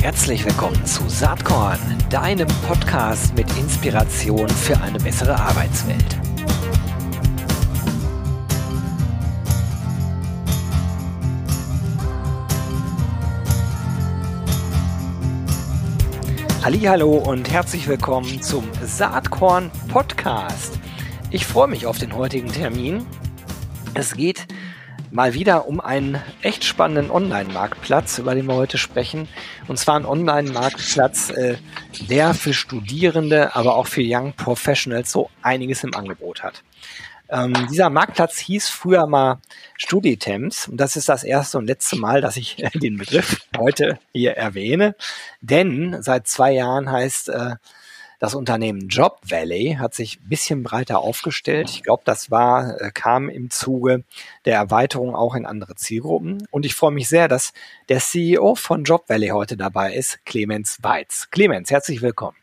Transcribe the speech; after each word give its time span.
Herzlich 0.00 0.44
willkommen 0.44 0.84
zu 0.86 1.08
Saatkorn, 1.08 1.78
deinem 2.08 2.48
Podcast 2.66 3.34
mit 3.34 3.46
Inspiration 3.58 4.48
für 4.48 4.80
eine 4.80 4.98
bessere 4.98 5.38
Arbeitswelt. 5.38 6.18
Hallo 16.62 17.16
und 17.16 17.50
herzlich 17.50 17.88
willkommen 17.88 18.42
zum 18.42 18.64
Saatkorn 18.84 19.70
Podcast. 19.88 20.78
Ich 21.30 21.46
freue 21.46 21.68
mich 21.68 21.86
auf 21.86 21.98
den 21.98 22.14
heutigen 22.14 22.48
Termin. 22.48 23.06
Es 23.94 24.14
geht 24.14 24.46
mal 25.10 25.34
wieder 25.34 25.66
um 25.66 25.80
einen 25.80 26.20
echt 26.42 26.64
spannenden 26.64 27.10
Online-Marktplatz, 27.10 28.18
über 28.18 28.34
den 28.34 28.46
wir 28.46 28.54
heute 28.54 28.78
sprechen. 28.78 29.28
Und 29.68 29.78
zwar 29.78 29.96
ein 29.96 30.06
Online-Marktplatz, 30.06 31.30
äh, 31.30 31.56
der 32.08 32.34
für 32.34 32.54
Studierende, 32.54 33.54
aber 33.54 33.76
auch 33.76 33.86
für 33.86 34.02
Young 34.04 34.32
Professionals 34.34 35.10
so 35.12 35.30
einiges 35.42 35.84
im 35.84 35.94
Angebot 35.94 36.42
hat. 36.42 36.62
Ähm, 37.30 37.54
dieser 37.70 37.90
Marktplatz 37.90 38.38
hieß 38.38 38.68
früher 38.68 39.06
mal 39.06 39.38
Studitemps 39.76 40.66
und 40.66 40.78
das 40.78 40.96
ist 40.96 41.08
das 41.08 41.22
erste 41.22 41.58
und 41.58 41.66
letzte 41.66 41.96
Mal, 41.96 42.20
dass 42.20 42.36
ich 42.36 42.62
äh, 42.62 42.70
den 42.70 42.96
Begriff 42.96 43.40
heute 43.56 44.00
hier 44.12 44.32
erwähne. 44.32 44.96
Denn 45.40 46.02
seit 46.02 46.26
zwei 46.26 46.52
Jahren 46.52 46.90
heißt 46.90 47.28
äh, 47.28 47.54
das 48.20 48.34
Unternehmen 48.34 48.86
Job 48.88 49.18
Valley 49.22 49.78
hat 49.80 49.94
sich 49.94 50.20
ein 50.20 50.28
bisschen 50.28 50.62
breiter 50.62 51.00
aufgestellt. 51.00 51.70
Ich 51.70 51.82
glaube, 51.82 52.02
das 52.04 52.30
war, 52.30 52.78
äh, 52.80 52.90
kam 52.92 53.30
im 53.30 53.50
Zuge 53.50 54.04
der 54.44 54.56
Erweiterung 54.56 55.16
auch 55.16 55.34
in 55.34 55.46
andere 55.46 55.74
Zielgruppen. 55.74 56.46
Und 56.50 56.66
ich 56.66 56.74
freue 56.74 56.92
mich 56.92 57.08
sehr, 57.08 57.28
dass 57.28 57.54
der 57.88 57.98
CEO 57.98 58.54
von 58.54 58.84
Job 58.84 59.08
Valley 59.08 59.28
heute 59.28 59.56
dabei 59.56 59.94
ist, 59.94 60.24
Clemens 60.26 60.78
Weiz. 60.82 61.28
Clemens, 61.30 61.70
herzlich 61.70 62.02
willkommen. 62.02 62.36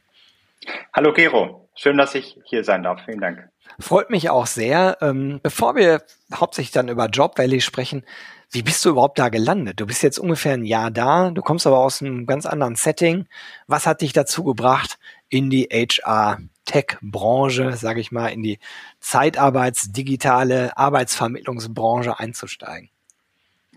Hallo 0.94 1.14
Gero, 1.14 1.70
schön, 1.76 1.98
dass 1.98 2.16
ich 2.16 2.40
hier 2.44 2.64
sein 2.64 2.82
darf. 2.82 3.02
Vielen 3.06 3.22
Dank. 3.22 3.48
Freut 3.80 4.10
mich 4.10 4.32
auch 4.32 4.48
sehr. 4.48 4.98
Ähm, 5.02 5.40
bevor 5.44 5.76
wir 5.76 6.02
hauptsächlich 6.34 6.72
dann 6.72 6.90
über 6.90 7.06
Job 7.06 7.38
Valley 7.38 7.62
sprechen, 7.62 8.04
wie 8.50 8.64
bist 8.64 8.84
du 8.86 8.90
überhaupt 8.90 9.20
da 9.20 9.28
gelandet? 9.28 9.80
Du 9.80 9.86
bist 9.86 10.04
jetzt 10.04 10.20
ungefähr 10.20 10.54
ein 10.54 10.64
Jahr 10.64 10.90
da, 10.90 11.32
du 11.32 11.42
kommst 11.42 11.68
aber 11.68 11.80
aus 11.80 12.02
einem 12.02 12.26
ganz 12.26 12.46
anderen 12.46 12.76
Setting. 12.76 13.28
Was 13.68 13.86
hat 13.86 14.02
dich 14.02 14.14
dazu 14.14 14.46
gebracht, 14.46 14.98
in 15.30 15.50
die 15.50 15.68
HR-Tech-Branche, 15.72 17.74
sage 17.74 18.00
ich 18.00 18.12
mal, 18.12 18.28
in 18.28 18.44
die 18.44 18.60
Zeitarbeits-, 19.00 19.92
digitale 19.92 20.78
Arbeitsvermittlungsbranche 20.78 22.20
einzusteigen? 22.20 22.90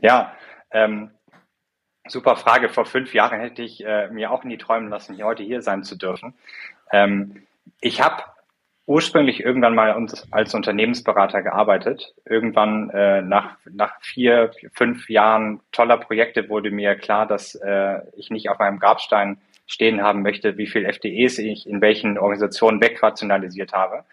Ja, 0.01 0.33
ähm, 0.71 1.11
super 2.07 2.37
Frage. 2.37 2.69
Vor 2.69 2.87
fünf 2.87 3.15
Jahren 3.15 3.41
hätte 3.41 3.63
ich 3.63 3.85
äh, 3.85 4.09
mir 4.09 4.31
auch 4.31 4.45
nie 4.45 4.59
träumen 4.59 4.89
lassen, 4.89 5.15
hier 5.15 5.27
heute 5.27 5.43
hier 5.43 5.63
sein 5.63 5.85
zu 5.85 5.97
dürfen. 5.97 6.35
Ähm, 6.93 7.47
ich 7.81 8.01
habe 8.01 8.25
ursprünglich 8.87 9.41
irgendwann 9.41 9.77
mal 9.77 9.95
als 10.33 10.53
Unternehmensberater 10.53 11.43
gearbeitet. 11.43 12.13
Irgendwann 12.25 12.91
äh, 12.91 13.23
nach, 13.23 13.57
nach 13.71 13.93
vier, 14.01 14.51
fünf 14.73 15.09
Jahren 15.09 15.61
toller 15.71 15.97
Projekte 15.97 16.49
wurde 16.49 16.73
mir 16.73 16.97
klar, 16.97 17.27
dass 17.27 17.55
äh, 17.55 18.01
ich 18.17 18.31
nicht 18.31 18.51
auf 18.51 18.59
meinem 18.59 18.81
Grabstein 18.81 19.41
stehen 19.71 20.03
haben 20.03 20.23
möchte, 20.23 20.59
wie 20.59 20.67
viel 20.67 20.85
FDEs 20.85 21.39
ich 21.39 21.69
in 21.69 21.81
welchen 21.81 22.19
Organisationen 22.19 22.81
wegrationalisiert 22.83 23.73
habe. 23.73 24.05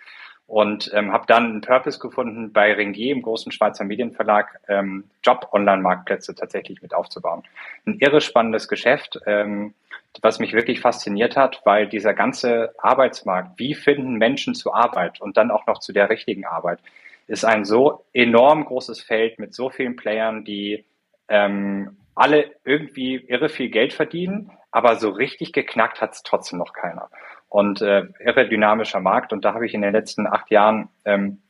Und 0.45 0.91
ähm, 0.93 1.11
habe 1.11 1.25
dann 1.27 1.45
einen 1.45 1.61
Purpose 1.61 1.99
gefunden, 1.99 2.53
bei 2.53 2.71
Ringier, 2.73 3.11
im 3.11 3.21
großen 3.21 3.51
Schweizer 3.51 3.83
Medienverlag, 3.83 4.61
ähm, 4.69 5.05
Job-Online-Marktplätze 5.23 6.35
tatsächlich 6.35 6.81
mit 6.81 6.93
aufzubauen. 6.93 7.43
Ein 7.85 7.97
irre 7.99 8.21
spannendes 8.21 8.69
Geschäft, 8.69 9.19
ähm, 9.25 9.73
was 10.21 10.39
mich 10.39 10.53
wirklich 10.53 10.79
fasziniert 10.79 11.35
hat, 11.35 11.61
weil 11.65 11.87
dieser 11.87 12.13
ganze 12.13 12.73
Arbeitsmarkt, 12.77 13.59
wie 13.59 13.73
finden 13.73 14.13
Menschen 14.13 14.55
zur 14.55 14.75
Arbeit 14.75 15.19
und 15.19 15.37
dann 15.37 15.51
auch 15.51 15.65
noch 15.65 15.79
zu 15.79 15.91
der 15.91 16.09
richtigen 16.09 16.45
Arbeit, 16.45 16.79
ist 17.25 17.43
ein 17.43 17.65
so 17.65 18.05
enorm 18.13 18.63
großes 18.63 19.01
Feld 19.01 19.39
mit 19.39 19.53
so 19.53 19.69
vielen 19.69 19.95
Playern, 19.97 20.45
die 20.45 20.85
ähm, 21.27 21.97
alle 22.15 22.51
irgendwie 22.63 23.15
irre 23.15 23.49
viel 23.49 23.69
Geld 23.69 23.91
verdienen, 23.91 24.51
aber 24.71 24.95
so 24.95 25.09
richtig 25.09 25.53
geknackt 25.53 26.01
hat 26.01 26.13
es 26.13 26.23
trotzdem 26.23 26.59
noch 26.59 26.73
keiner. 26.73 27.09
Und 27.49 27.81
äh, 27.81 28.05
irre 28.19 28.47
dynamischer 28.47 28.99
Markt. 28.99 29.31
Und 29.31 29.45
da 29.45 29.53
habe 29.53 29.65
ich 29.65 29.73
in 29.73 29.81
den 29.81 29.93
letzten 29.93 30.27
acht 30.27 30.51
Jahren 30.51 30.89
ähm, 31.05 31.41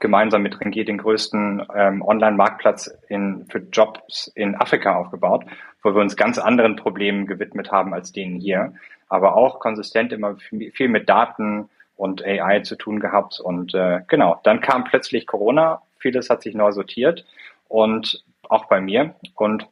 gemeinsam 0.00 0.42
mit 0.42 0.60
Ringier 0.60 0.84
den 0.84 0.98
größten 0.98 1.66
ähm, 1.74 2.02
Online-Marktplatz 2.02 2.90
in, 3.08 3.46
für 3.50 3.58
Jobs 3.58 4.28
in 4.34 4.54
Afrika 4.54 4.96
aufgebaut, 4.96 5.44
wo 5.82 5.94
wir 5.94 6.00
uns 6.00 6.16
ganz 6.16 6.38
anderen 6.38 6.76
Problemen 6.76 7.26
gewidmet 7.26 7.70
haben 7.70 7.94
als 7.94 8.12
denen 8.12 8.40
hier, 8.40 8.74
aber 9.08 9.36
auch 9.36 9.60
konsistent 9.60 10.12
immer 10.12 10.36
viel 10.36 10.88
mit 10.88 11.08
Daten 11.08 11.68
und 11.96 12.24
AI 12.24 12.60
zu 12.60 12.76
tun 12.76 13.00
gehabt. 13.00 13.40
Und 13.40 13.74
äh, 13.74 14.00
genau, 14.08 14.40
dann 14.44 14.60
kam 14.60 14.84
plötzlich 14.84 15.26
Corona, 15.26 15.82
vieles 15.98 16.30
hat 16.30 16.42
sich 16.42 16.54
neu 16.54 16.72
sortiert 16.72 17.24
und 17.68 18.24
auch 18.48 18.66
bei 18.66 18.80
mir. 18.80 19.14
Und 19.34 19.68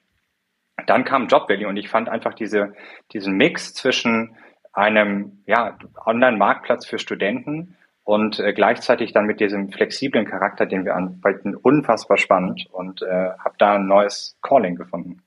dann 0.87 1.05
kam 1.05 1.29
Job 1.29 1.49
Value 1.49 1.69
und 1.69 1.77
ich 1.77 1.89
fand 1.89 2.09
einfach 2.09 2.35
diese, 2.35 2.75
diesen 3.13 3.35
Mix 3.37 3.75
zwischen 3.75 4.37
einem 4.73 5.43
ja, 5.47 5.79
Online-Marktplatz 6.07 6.87
für 6.87 6.99
Studenten 6.99 7.77
und 8.05 8.41
äh, 8.41 8.53
gleichzeitig 8.53 9.13
dann 9.13 9.27
mit 9.27 9.41
diesem 9.41 9.71
flexiblen 9.71 10.27
Charakter, 10.27 10.67
den 10.67 10.85
wir 10.85 10.97
anbieten, 10.97 11.55
unfassbar 11.55 12.17
spannend 12.17 12.67
und 12.71 13.03
äh, 13.03 13.31
habe 13.39 13.55
da 13.59 13.75
ein 13.75 13.87
neues 13.87 14.37
Calling 14.43 14.77
gefunden. 14.77 15.23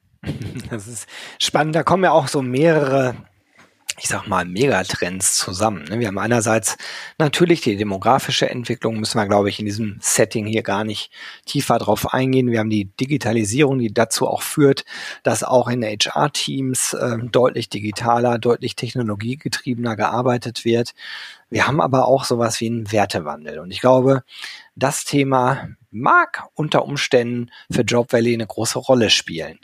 Das 0.70 0.88
ist 0.88 1.08
spannend. 1.40 1.76
Da 1.76 1.84
kommen 1.84 2.04
ja 2.04 2.12
auch 2.12 2.28
so 2.28 2.42
mehrere 2.42 3.16
ich 3.98 4.08
sag 4.08 4.28
mal, 4.28 4.44
Megatrends 4.44 5.38
zusammen. 5.38 5.86
Ne? 5.86 6.00
Wir 6.00 6.08
haben 6.08 6.18
einerseits 6.18 6.78
natürlich 7.18 7.62
die 7.62 7.78
demografische 7.78 8.50
Entwicklung, 8.50 9.00
müssen 9.00 9.18
wir, 9.18 9.26
glaube 9.26 9.50
ich, 9.50 9.60
in 9.60 9.66
diesem 9.66 9.98
Setting 10.02 10.46
hier 10.46 10.64
gar 10.64 10.84
nicht 10.84 11.12
tiefer 11.46 11.80
drauf 11.80 12.14
eingehen. 12.14 12.52
Wir 12.52 12.60
haben 12.60 12.70
die 12.70 12.86
Digitalisierung, 12.86 13.80
die 13.80 13.94
dazu 13.94 14.28
auch 14.28 14.42
führt, 14.42 14.84
dass 15.24 15.44
auch 15.44 15.70
in 15.70 15.84
HR-Teams 15.84 16.94
äh, 16.94 17.18
deutlich 17.32 17.70
digitaler, 17.70 18.38
deutlich 18.38 18.76
technologiegetriebener 18.76 19.96
gearbeitet 19.96 20.66
wird. 20.66 20.94
Wir 21.50 21.68
haben 21.68 21.80
aber 21.80 22.08
auch 22.08 22.26
sowas 22.26 22.60
wie 22.60 22.68
einen 22.68 22.92
Wertewandel. 22.92 23.60
Und 23.60 23.72
ich 23.72 23.80
glaube, 23.80 24.24
das 24.76 25.06
Thema 25.06 25.70
mag 25.90 26.44
unter 26.54 26.84
Umständen 26.84 27.50
für 27.72 27.84
Job 27.84 28.12
Valley 28.12 28.34
eine 28.34 28.48
große 28.48 28.78
Rolle 28.78 29.10
spielen. 29.10 29.60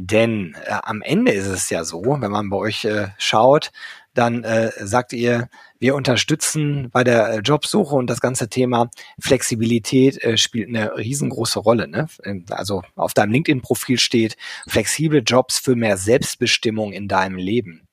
Denn 0.00 0.56
äh, 0.64 0.78
am 0.84 1.02
Ende 1.02 1.32
ist 1.32 1.48
es 1.48 1.70
ja 1.70 1.82
so, 1.82 2.02
wenn 2.04 2.30
man 2.30 2.48
bei 2.50 2.56
euch 2.56 2.84
äh, 2.84 3.08
schaut, 3.18 3.72
dann 4.14 4.44
äh, 4.44 4.70
sagt 4.78 5.12
ihr, 5.12 5.48
wir 5.80 5.96
unterstützen 5.96 6.88
bei 6.92 7.02
der 7.02 7.28
äh, 7.28 7.38
Jobsuche 7.38 7.96
und 7.96 8.08
das 8.08 8.20
ganze 8.20 8.48
Thema 8.48 8.90
Flexibilität 9.20 10.22
äh, 10.22 10.36
spielt 10.36 10.68
eine 10.68 10.96
riesengroße 10.96 11.58
Rolle. 11.58 11.88
Ne? 11.88 12.06
Ähm, 12.24 12.46
also 12.50 12.82
auf 12.94 13.12
deinem 13.12 13.32
LinkedIn-Profil 13.32 13.98
steht 13.98 14.36
flexible 14.68 15.20
Jobs 15.20 15.58
für 15.58 15.74
mehr 15.74 15.96
Selbstbestimmung 15.96 16.92
in 16.92 17.08
deinem 17.08 17.36
Leben. 17.36 17.88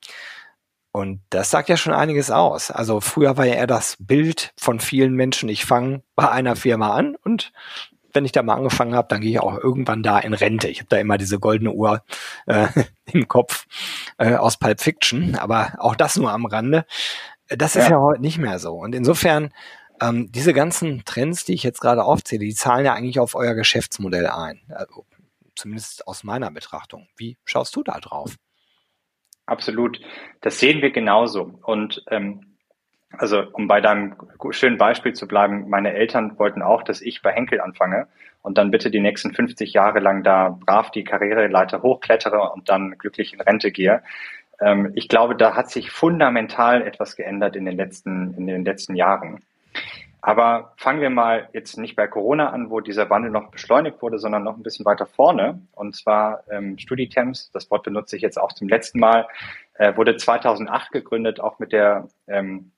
Und 0.91 1.21
das 1.31 1.49
sagt 1.49 1.69
ja 1.69 1.75
schon 1.75 1.93
einiges 1.93 2.29
aus. 2.29 2.69
Also 2.69 3.01
früher 3.01 3.35
war 3.35 3.45
ja 3.45 3.55
eher 3.55 3.67
das 3.67 3.97
Bild 3.99 4.53
von 4.57 4.79
vielen 4.79 5.15
Menschen, 5.15 5.49
ich 5.49 5.65
fange 5.65 6.03
bei 6.15 6.29
einer 6.29 6.55
Firma 6.55 6.95
an 6.95 7.15
und 7.23 7.51
wenn 8.15 8.25
ich 8.25 8.31
da 8.31 8.41
mal 8.41 8.55
angefangen 8.55 8.95
habe, 8.95 9.07
dann 9.09 9.21
gehe 9.21 9.31
ich 9.31 9.39
auch 9.39 9.57
irgendwann 9.57 10.03
da 10.03 10.19
in 10.19 10.33
Rente. 10.33 10.67
Ich 10.67 10.79
habe 10.79 10.89
da 10.89 10.97
immer 10.97 11.17
diese 11.17 11.39
goldene 11.39 11.71
Uhr 11.71 12.03
äh, 12.47 12.67
im 13.11 13.27
Kopf 13.27 13.67
äh, 14.17 14.35
aus 14.35 14.57
Pulp 14.57 14.81
Fiction, 14.81 15.35
aber 15.35 15.73
auch 15.77 15.95
das 15.95 16.15
nur 16.15 16.31
am 16.31 16.45
Rande. 16.45 16.85
Das 17.49 17.75
ist 17.75 17.85
ja, 17.85 17.91
ja 17.91 17.99
heute 17.99 18.21
nicht 18.21 18.37
mehr 18.37 18.57
so. 18.59 18.73
Und 18.73 18.95
insofern, 18.95 19.53
ähm, 20.01 20.31
diese 20.31 20.53
ganzen 20.53 21.03
Trends, 21.05 21.45
die 21.45 21.53
ich 21.53 21.63
jetzt 21.63 21.79
gerade 21.79 22.03
aufzähle, 22.03 22.45
die 22.45 22.55
zahlen 22.55 22.85
ja 22.85 22.93
eigentlich 22.93 23.19
auf 23.19 23.35
euer 23.35 23.53
Geschäftsmodell 23.53 24.27
ein. 24.27 24.61
Also, 24.69 25.05
zumindest 25.55 26.07
aus 26.07 26.23
meiner 26.23 26.51
Betrachtung. 26.51 27.07
Wie 27.15 27.37
schaust 27.45 27.75
du 27.75 27.83
da 27.83 27.99
drauf? 27.99 28.35
Absolut. 29.45 29.99
Das 30.41 30.59
sehen 30.59 30.81
wir 30.81 30.91
genauso. 30.91 31.59
Und 31.63 32.03
ähm, 32.09 32.54
also 33.17 33.43
um 33.53 33.67
bei 33.67 33.81
deinem 33.81 34.15
schönen 34.51 34.77
Beispiel 34.77 35.13
zu 35.13 35.27
bleiben, 35.27 35.69
meine 35.69 35.93
Eltern 35.93 36.37
wollten 36.39 36.61
auch, 36.61 36.83
dass 36.83 37.01
ich 37.01 37.21
bei 37.21 37.31
Henkel 37.31 37.61
anfange 37.61 38.07
und 38.41 38.57
dann 38.57 38.71
bitte 38.71 38.91
die 38.91 38.99
nächsten 38.99 39.33
50 39.33 39.73
Jahre 39.73 39.99
lang 39.99 40.23
da 40.23 40.57
brav 40.65 40.91
die 40.91 41.03
Karriereleiter 41.03 41.81
hochklettere 41.81 42.51
und 42.51 42.69
dann 42.69 42.97
glücklich 42.97 43.33
in 43.33 43.41
Rente 43.41 43.71
gehe. 43.71 44.03
Ähm, 44.61 44.91
ich 44.95 45.09
glaube, 45.09 45.35
da 45.35 45.55
hat 45.55 45.69
sich 45.69 45.91
fundamental 45.91 46.81
etwas 46.81 47.15
geändert 47.15 47.55
in 47.55 47.65
den 47.65 47.75
letzten, 47.75 48.33
in 48.35 48.47
den 48.47 48.63
letzten 48.63 48.95
Jahren. 48.95 49.41
Aber 50.21 50.73
fangen 50.77 51.01
wir 51.01 51.11
mal 51.11 51.49
jetzt 51.53 51.77
nicht 51.77 51.95
bei 51.95 52.07
Corona 52.07 52.49
an, 52.49 52.71
wo 52.71 52.79
dieser 52.79 53.11
Wandel 53.11 53.29
noch 53.29 53.51
beschleunigt 53.51 54.01
wurde, 54.01 54.17
sondern 54.17 54.43
noch 54.43 54.57
ein 54.57 54.63
bisschen 54.63 54.85
weiter 54.85 55.05
vorne. 55.05 55.61
Und 55.73 55.95
zwar 55.95 56.43
ähm, 56.49 56.79
Studitemps, 56.79 57.51
das 57.51 57.69
Wort 57.69 57.83
benutze 57.83 58.15
ich 58.15 58.23
jetzt 58.23 58.39
auch 58.39 58.51
zum 58.53 58.67
letzten 58.67 58.99
Mal, 58.99 59.27
äh, 59.75 59.95
wurde 59.95 60.17
2008 60.17 60.91
gegründet, 60.91 61.39
auch 61.39 61.59
mit 61.59 61.71
der 61.71 62.07
ähm, 62.27 62.71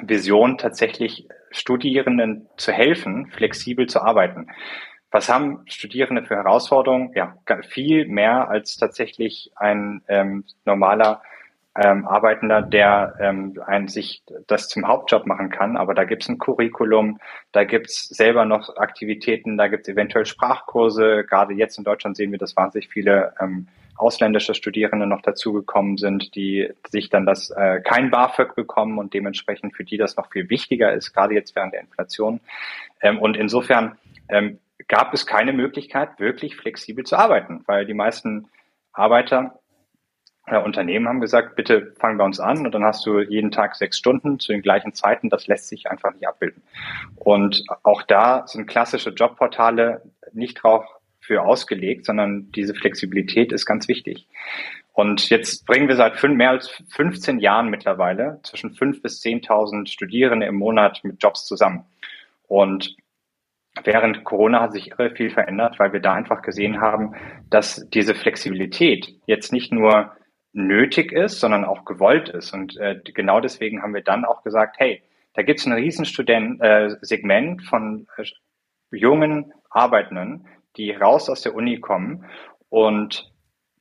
Vision, 0.00 0.58
tatsächlich 0.58 1.26
Studierenden 1.50 2.48
zu 2.56 2.72
helfen, 2.72 3.26
flexibel 3.26 3.86
zu 3.86 4.00
arbeiten. 4.00 4.48
was 5.10 5.28
haben 5.28 5.62
Studierende 5.66 6.22
für 6.22 6.36
Herausforderungen? 6.36 7.12
Ja, 7.14 7.34
viel 7.68 8.06
mehr 8.06 8.48
als 8.48 8.76
tatsächlich 8.76 9.50
ein 9.56 10.02
ähm, 10.06 10.44
normaler 10.64 11.22
ähm, 11.76 12.06
Arbeitender, 12.06 12.62
der 12.62 13.14
ähm, 13.20 13.60
ein, 13.66 13.88
sich 13.88 14.22
das 14.46 14.68
zum 14.68 14.86
Hauptjob 14.86 15.26
machen 15.26 15.50
kann. 15.50 15.76
Aber 15.76 15.94
da 15.94 16.04
gibt's 16.04 16.28
ein 16.28 16.38
Curriculum, 16.38 17.18
da 17.52 17.64
gibt's 17.64 18.08
selber 18.08 18.44
noch 18.44 18.76
Aktivitäten, 18.76 19.56
da 19.56 19.68
gibt's 19.68 19.88
eventuell 19.88 20.26
Sprachkurse. 20.26 21.24
Gerade 21.28 21.54
jetzt 21.54 21.78
in 21.78 21.84
Deutschland 21.84 22.16
sehen 22.16 22.32
wir, 22.32 22.38
dass 22.38 22.56
wahnsinnig 22.56 22.88
viele 22.88 23.34
ähm, 23.40 23.66
ausländische 24.00 24.54
Studierende 24.54 25.06
noch 25.06 25.22
dazugekommen 25.22 25.96
sind, 25.96 26.34
die 26.34 26.72
sich 26.88 27.10
dann 27.10 27.26
das 27.26 27.50
äh, 27.50 27.80
kein 27.80 28.10
BAföG 28.10 28.54
bekommen 28.54 28.98
und 28.98 29.14
dementsprechend 29.14 29.76
für 29.76 29.84
die 29.84 29.96
das 29.96 30.16
noch 30.16 30.30
viel 30.30 30.48
wichtiger 30.48 30.92
ist, 30.92 31.12
gerade 31.12 31.34
jetzt 31.34 31.54
während 31.54 31.74
der 31.74 31.82
Inflation. 31.82 32.40
Ähm, 33.00 33.18
und 33.18 33.36
insofern 33.36 33.98
ähm, 34.28 34.58
gab 34.88 35.12
es 35.12 35.26
keine 35.26 35.52
Möglichkeit, 35.52 36.18
wirklich 36.18 36.56
flexibel 36.56 37.04
zu 37.04 37.16
arbeiten, 37.16 37.62
weil 37.66 37.86
die 37.86 37.94
meisten 37.94 38.48
Arbeiter 38.92 39.60
äh, 40.46 40.58
Unternehmen 40.58 41.08
haben 41.08 41.20
gesagt, 41.20 41.54
bitte 41.54 41.94
fangen 41.98 42.18
wir 42.18 42.24
uns 42.24 42.40
an 42.40 42.66
und 42.66 42.74
dann 42.74 42.84
hast 42.84 43.06
du 43.06 43.20
jeden 43.20 43.50
Tag 43.50 43.76
sechs 43.76 43.98
Stunden 43.98 44.38
zu 44.40 44.52
den 44.52 44.62
gleichen 44.62 44.94
Zeiten. 44.94 45.30
Das 45.30 45.46
lässt 45.46 45.68
sich 45.68 45.90
einfach 45.90 46.12
nicht 46.12 46.26
abbilden. 46.26 46.62
Und 47.16 47.64
auch 47.82 48.02
da 48.02 48.46
sind 48.46 48.66
klassische 48.66 49.10
Jobportale 49.10 50.02
nicht 50.32 50.62
drauf 50.62 50.84
für 51.30 51.42
ausgelegt, 51.42 52.06
sondern 52.06 52.50
diese 52.50 52.74
Flexibilität 52.74 53.52
ist 53.52 53.64
ganz 53.66 53.86
wichtig. 53.86 54.26
Und 54.92 55.30
jetzt 55.30 55.64
bringen 55.64 55.86
wir 55.86 55.94
seit 55.94 56.16
fünf, 56.16 56.36
mehr 56.36 56.50
als 56.50 56.68
15 56.88 57.38
Jahren 57.38 57.70
mittlerweile 57.70 58.40
zwischen 58.42 58.74
fünf 58.74 59.00
bis 59.00 59.22
10.000 59.22 59.86
Studierende 59.86 60.46
im 60.46 60.56
Monat 60.56 61.04
mit 61.04 61.22
Jobs 61.22 61.46
zusammen. 61.46 61.84
Und 62.48 62.96
während 63.84 64.24
Corona 64.24 64.60
hat 64.60 64.72
sich 64.72 64.90
irre 64.90 65.12
viel 65.14 65.30
verändert, 65.30 65.78
weil 65.78 65.92
wir 65.92 66.00
da 66.00 66.14
einfach 66.14 66.42
gesehen 66.42 66.80
haben, 66.80 67.14
dass 67.48 67.88
diese 67.90 68.16
Flexibilität 68.16 69.14
jetzt 69.26 69.52
nicht 69.52 69.72
nur 69.72 70.16
nötig 70.52 71.12
ist, 71.12 71.38
sondern 71.38 71.64
auch 71.64 71.84
gewollt 71.84 72.28
ist. 72.28 72.52
Und 72.52 72.76
äh, 72.76 73.00
genau 73.04 73.38
deswegen 73.40 73.82
haben 73.82 73.94
wir 73.94 74.02
dann 74.02 74.24
auch 74.24 74.42
gesagt, 74.42 74.80
hey, 74.80 75.00
da 75.34 75.42
gibt 75.42 75.60
es 75.60 75.66
ein 75.66 75.72
riesen 75.74 76.04
äh, 76.58 76.96
Segment 77.02 77.62
von 77.62 78.08
äh, 78.16 78.24
jungen 78.90 79.52
Arbeitenden, 79.70 80.48
die 80.76 80.92
raus 80.92 81.28
aus 81.28 81.42
der 81.42 81.54
Uni 81.54 81.80
kommen 81.80 82.24
und 82.68 83.30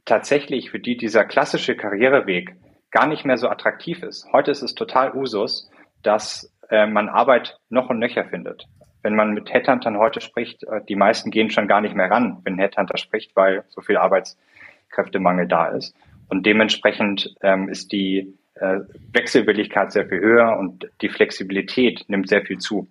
tatsächlich 0.05 0.71
für 0.71 0.79
die 0.79 0.97
dieser 0.97 1.25
klassische 1.25 1.75
Karriereweg 1.75 2.55
gar 2.91 3.07
nicht 3.07 3.25
mehr 3.25 3.37
so 3.37 3.47
attraktiv 3.49 4.03
ist. 4.03 4.27
Heute 4.33 4.51
ist 4.51 4.63
es 4.63 4.73
total 4.73 5.15
Usus, 5.15 5.69
dass 6.01 6.51
äh, 6.69 6.87
man 6.87 7.09
Arbeit 7.09 7.59
noch 7.69 7.89
und 7.89 7.99
nöcher 7.99 8.25
findet. 8.25 8.65
Wenn 9.01 9.15
man 9.15 9.33
mit 9.33 9.53
Headhuntern 9.53 9.97
heute 9.97 10.21
spricht, 10.21 10.63
äh, 10.63 10.81
die 10.87 10.95
meisten 10.95 11.31
gehen 11.31 11.51
schon 11.51 11.67
gar 11.67 11.81
nicht 11.81 11.95
mehr 11.95 12.09
ran, 12.09 12.39
wenn 12.43 12.55
ein 12.55 12.59
Headhunter 12.59 12.97
spricht, 12.97 13.35
weil 13.35 13.63
so 13.69 13.81
viel 13.81 13.97
Arbeitskräftemangel 13.97 15.47
da 15.47 15.67
ist. 15.67 15.95
Und 16.27 16.45
dementsprechend 16.45 17.35
ähm, 17.41 17.69
ist 17.69 17.91
die 17.91 18.33
äh, 18.55 18.79
Wechselwilligkeit 19.13 19.91
sehr 19.91 20.07
viel 20.07 20.19
höher 20.19 20.57
und 20.57 20.89
die 21.01 21.09
Flexibilität 21.09 22.05
nimmt 22.07 22.27
sehr 22.27 22.43
viel 22.43 22.57
zu. 22.57 22.87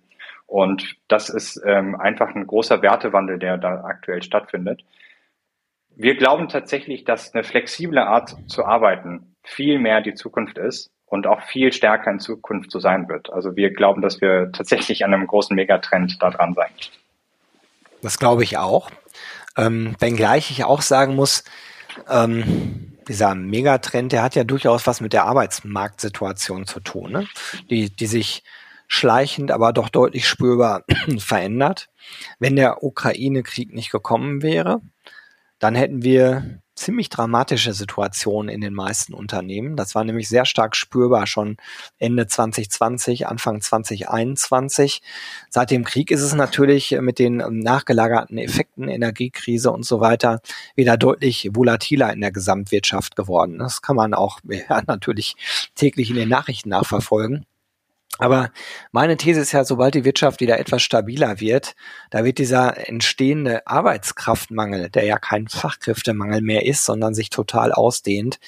Und 0.49 0.95
das 1.07 1.29
ist 1.29 1.61
ähm, 1.63 1.95
einfach 1.95 2.33
ein 2.33 2.47
großer 2.47 2.81
Wertewandel, 2.81 3.37
der 3.37 3.57
da 3.57 3.83
aktuell 3.83 4.23
stattfindet. 4.23 4.83
Wir 5.95 6.15
glauben 6.15 6.49
tatsächlich, 6.49 7.03
dass 7.03 7.35
eine 7.35 7.43
flexible 7.43 7.99
Art 7.99 8.35
zu 8.47 8.65
arbeiten 8.65 9.35
viel 9.43 9.77
mehr 9.77 10.01
die 10.01 10.15
Zukunft 10.15 10.57
ist 10.57 10.89
und 11.05 11.27
auch 11.27 11.43
viel 11.43 11.71
stärker 11.71 12.09
in 12.09 12.19
Zukunft 12.19 12.71
so 12.71 12.79
sein 12.79 13.07
wird. 13.07 13.31
Also 13.31 13.55
wir 13.55 13.71
glauben, 13.71 14.01
dass 14.01 14.21
wir 14.21 14.51
tatsächlich 14.51 15.05
an 15.05 15.13
einem 15.13 15.27
großen 15.27 15.55
Megatrend 15.55 16.17
da 16.19 16.31
dran 16.31 16.55
sein. 16.55 16.69
Das 18.01 18.17
glaube 18.17 18.43
ich 18.43 18.57
auch. 18.57 18.89
Ähm, 19.55 19.95
wenngleich 19.99 20.49
ich 20.49 20.63
auch 20.63 20.81
sagen 20.81 21.15
muss, 21.15 21.43
ähm, 22.09 22.97
dieser 23.07 23.35
Megatrend, 23.35 24.13
der 24.13 24.23
hat 24.23 24.33
ja 24.33 24.43
durchaus 24.43 24.87
was 24.87 24.99
mit 24.99 25.13
der 25.13 25.25
Arbeitsmarktsituation 25.25 26.65
zu 26.65 26.79
tun, 26.79 27.11
ne? 27.11 27.27
die, 27.69 27.95
die 27.95 28.07
sich 28.07 28.43
schleichend, 28.89 29.51
aber 29.51 29.71
doch 29.71 29.87
deutlich 29.87 30.27
spürbar 30.27 30.83
verändert. 31.17 31.89
Wenn 32.39 32.57
der 32.57 32.83
Ukraine-Krieg 32.83 33.73
nicht 33.73 33.91
gekommen 33.91 34.41
wäre, 34.41 34.81
dann 35.59 35.75
hätten 35.75 36.03
wir 36.03 36.59
ziemlich 36.79 37.09
dramatische 37.09 37.73
Situationen 37.73 38.49
in 38.49 38.61
den 38.61 38.73
meisten 38.73 39.13
Unternehmen. 39.13 39.75
Das 39.75 39.95
war 39.95 40.05
nämlich 40.05 40.29
sehr 40.29 40.45
stark 40.45 40.75
spürbar 40.75 41.27
schon 41.27 41.57
Ende 41.97 42.25
2020, 42.25 43.27
Anfang 43.27 43.61
2021. 43.61 45.01
Seit 45.49 45.71
dem 45.71 45.83
Krieg 45.83 46.09
ist 46.09 46.21
es 46.21 46.33
natürlich 46.33 46.97
mit 47.01 47.19
den 47.19 47.43
nachgelagerten 47.61 48.37
Effekten, 48.37 48.87
Energiekrise 48.87 49.71
und 49.71 49.85
so 49.85 49.99
weiter, 49.99 50.39
wieder 50.75 50.95
deutlich 50.97 51.49
volatiler 51.53 52.11
in 52.13 52.21
der 52.21 52.31
Gesamtwirtschaft 52.31 53.17
geworden. 53.17 53.59
Das 53.59 53.81
kann 53.81 53.97
man 53.97 54.13
auch 54.13 54.39
ja, 54.49 54.81
natürlich 54.87 55.35
täglich 55.75 56.09
in 56.09 56.15
den 56.15 56.29
Nachrichten 56.29 56.69
nachverfolgen. 56.69 57.45
Aber 58.17 58.51
meine 58.91 59.15
These 59.15 59.39
ist 59.39 59.51
ja, 59.53 59.63
sobald 59.63 59.95
die 59.95 60.03
Wirtschaft 60.03 60.41
wieder 60.41 60.59
etwas 60.59 60.81
stabiler 60.81 61.39
wird, 61.39 61.75
da 62.09 62.25
wird 62.25 62.37
dieser 62.37 62.89
entstehende 62.89 63.65
Arbeitskraftmangel, 63.65 64.89
der 64.89 65.05
ja 65.05 65.17
kein 65.17 65.47
Fachkräftemangel 65.47 66.41
mehr 66.41 66.65
ist, 66.65 66.83
sondern 66.83 67.13
sich 67.13 67.29
total 67.29 67.71
ausdehnt, 67.71 68.39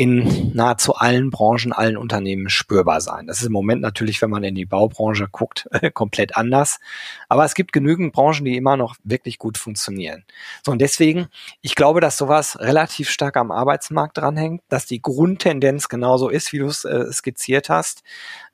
in 0.00 0.52
nahezu 0.54 0.94
allen 0.94 1.28
Branchen, 1.28 1.74
allen 1.74 1.98
Unternehmen 1.98 2.48
spürbar 2.48 3.02
sein. 3.02 3.26
Das 3.26 3.40
ist 3.40 3.46
im 3.46 3.52
Moment 3.52 3.82
natürlich, 3.82 4.22
wenn 4.22 4.30
man 4.30 4.42
in 4.44 4.54
die 4.54 4.64
Baubranche 4.64 5.28
guckt, 5.30 5.68
komplett 5.92 6.38
anders. 6.38 6.80
Aber 7.28 7.44
es 7.44 7.54
gibt 7.54 7.74
genügend 7.74 8.14
Branchen, 8.14 8.46
die 8.46 8.56
immer 8.56 8.78
noch 8.78 8.96
wirklich 9.04 9.38
gut 9.38 9.58
funktionieren. 9.58 10.24
So, 10.64 10.72
und 10.72 10.80
deswegen, 10.80 11.28
ich 11.60 11.74
glaube, 11.74 12.00
dass 12.00 12.16
sowas 12.16 12.58
relativ 12.60 13.10
stark 13.10 13.36
am 13.36 13.50
Arbeitsmarkt 13.50 14.16
dranhängt, 14.16 14.62
dass 14.70 14.86
die 14.86 15.02
Grundtendenz 15.02 15.90
genauso 15.90 16.30
ist, 16.30 16.54
wie 16.54 16.60
du 16.60 16.66
es 16.66 16.86
äh, 16.86 17.12
skizziert 17.12 17.68
hast. 17.68 18.02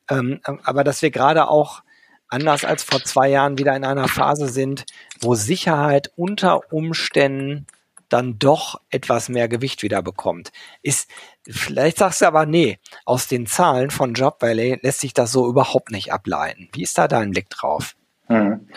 Ähm, 0.09 0.41
aber 0.45 0.85
dass 0.85 1.03
wir 1.03 1.11
gerade 1.11 1.49
auch 1.49 1.83
anders 2.29 2.65
als 2.65 2.83
vor 2.83 3.03
zwei 3.05 3.29
Jahren 3.29 3.59
wieder 3.59 3.75
in 3.77 3.85
einer 3.85 4.09
Phase 4.09 4.49
sind, 4.49 4.85
wo 5.21 5.35
Sicherheit 5.35 6.11
unter 6.17 6.73
Umständen 6.73 7.67
dann 8.09 8.39
doch 8.39 8.81
etwas 8.91 9.29
mehr 9.29 9.49
Gewicht 9.49 9.83
wieder 9.83 10.03
bekommt. 10.03 10.53
Ist, 10.83 11.11
vielleicht 11.49 11.99
sagst 11.99 12.21
du 12.21 12.27
aber, 12.27 12.47
nee, 12.47 12.79
aus 13.05 13.29
den 13.29 13.47
Zahlen 13.47 13.91
von 13.91 14.15
Job 14.15 14.41
Valley 14.41 14.79
lässt 14.83 15.01
sich 15.01 15.13
das 15.13 15.33
so 15.33 15.49
überhaupt 15.49 15.91
nicht 15.91 16.13
ableiten. 16.13 16.69
Wie 16.73 16.83
ist 16.83 16.99
da 16.99 17.09
dein 17.09 17.31
Blick 17.31 17.51
drauf? 17.51 17.97
Hm. 18.27 18.69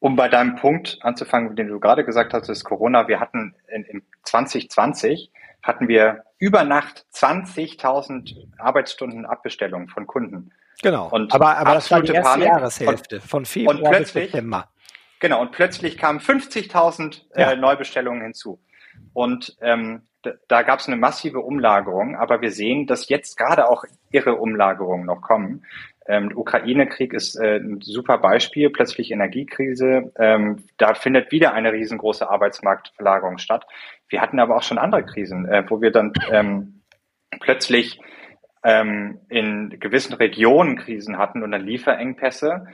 Um 0.00 0.14
bei 0.14 0.28
deinem 0.28 0.56
Punkt 0.56 0.98
anzufangen, 1.00 1.56
den 1.56 1.68
du 1.68 1.80
gerade 1.80 2.04
gesagt 2.04 2.32
hast, 2.32 2.48
ist 2.48 2.64
Corona. 2.64 3.08
Wir 3.08 3.18
hatten 3.18 3.54
in, 3.68 3.84
in 3.84 4.02
2020 4.22 5.32
hatten 5.62 5.88
wir 5.88 6.24
über 6.38 6.64
Nacht 6.64 7.06
20.000 7.14 8.58
Arbeitsstunden 8.58 9.26
Abbestellungen 9.26 9.88
von 9.88 10.06
Kunden. 10.06 10.52
Genau. 10.82 11.08
Und 11.08 11.34
aber, 11.34 11.56
aber 11.56 11.74
das 11.74 11.90
war 11.90 12.02
die 12.02 12.12
erste 12.12 12.30
Panik. 12.30 12.46
Jahreshälfte 12.46 13.20
von 13.20 13.44
Februar 13.44 13.98
bis 13.98 14.12
September. 14.12 14.68
Genau. 15.20 15.40
Und 15.40 15.52
plötzlich 15.52 15.98
kamen 15.98 16.20
50.000 16.20 17.22
äh, 17.34 17.40
ja. 17.40 17.56
Neubestellungen 17.56 18.22
hinzu. 18.22 18.60
Und 19.12 19.56
ähm, 19.60 20.02
da 20.48 20.62
gab 20.62 20.80
es 20.80 20.86
eine 20.86 20.96
massive 20.96 21.40
Umlagerung, 21.40 22.16
aber 22.16 22.40
wir 22.40 22.50
sehen, 22.50 22.86
dass 22.86 23.08
jetzt 23.08 23.36
gerade 23.36 23.68
auch 23.68 23.84
irre 24.10 24.34
Umlagerungen 24.36 25.06
noch 25.06 25.20
kommen. 25.20 25.64
Ähm, 26.08 26.32
Ukraine-Krieg 26.34 27.12
ist 27.12 27.36
äh, 27.36 27.58
ein 27.58 27.80
super 27.82 28.18
Beispiel, 28.18 28.70
plötzlich 28.70 29.10
Energiekrise. 29.10 30.10
Ähm, 30.18 30.64
da 30.78 30.94
findet 30.94 31.30
wieder 31.30 31.52
eine 31.52 31.72
riesengroße 31.72 32.28
Arbeitsmarktverlagerung 32.28 33.38
statt. 33.38 33.66
Wir 34.08 34.22
hatten 34.22 34.40
aber 34.40 34.56
auch 34.56 34.62
schon 34.62 34.78
andere 34.78 35.04
Krisen, 35.04 35.46
äh, 35.46 35.64
wo 35.68 35.82
wir 35.82 35.90
dann 35.92 36.12
ähm, 36.30 36.80
plötzlich 37.40 38.00
ähm, 38.64 39.20
in 39.28 39.78
gewissen 39.78 40.14
Regionen 40.14 40.76
Krisen 40.78 41.18
hatten 41.18 41.42
und 41.42 41.52
dann 41.52 41.64
Lieferengpässe 41.64 42.66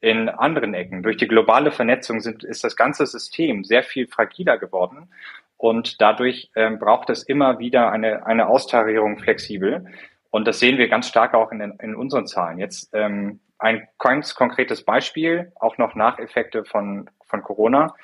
in 0.00 0.28
anderen 0.28 0.74
Ecken. 0.74 1.02
Durch 1.02 1.16
die 1.16 1.28
globale 1.28 1.70
Vernetzung 1.70 2.20
sind, 2.20 2.42
ist 2.42 2.64
das 2.64 2.76
ganze 2.76 3.06
System 3.06 3.64
sehr 3.64 3.82
viel 3.82 4.08
fragiler 4.08 4.58
geworden 4.58 5.08
und 5.56 6.00
dadurch 6.00 6.50
ähm, 6.56 6.78
braucht 6.78 7.10
es 7.10 7.22
immer 7.22 7.58
wieder 7.58 7.92
eine, 7.92 8.26
eine 8.26 8.48
Austarierung 8.48 9.18
flexibel. 9.18 9.86
Und 10.30 10.46
das 10.46 10.58
sehen 10.60 10.78
wir 10.78 10.88
ganz 10.88 11.08
stark 11.08 11.34
auch 11.34 11.52
in, 11.52 11.60
in 11.60 11.94
unseren 11.94 12.26
Zahlen. 12.26 12.58
Jetzt 12.58 12.90
ähm, 12.92 13.40
ein 13.58 13.88
ganz 13.98 14.34
konkretes 14.34 14.84
Beispiel, 14.84 15.52
auch 15.56 15.76
noch 15.78 15.94
Nacheffekte 15.94 16.64
von, 16.64 17.10
von 17.26 17.42
Corona. 17.42 17.94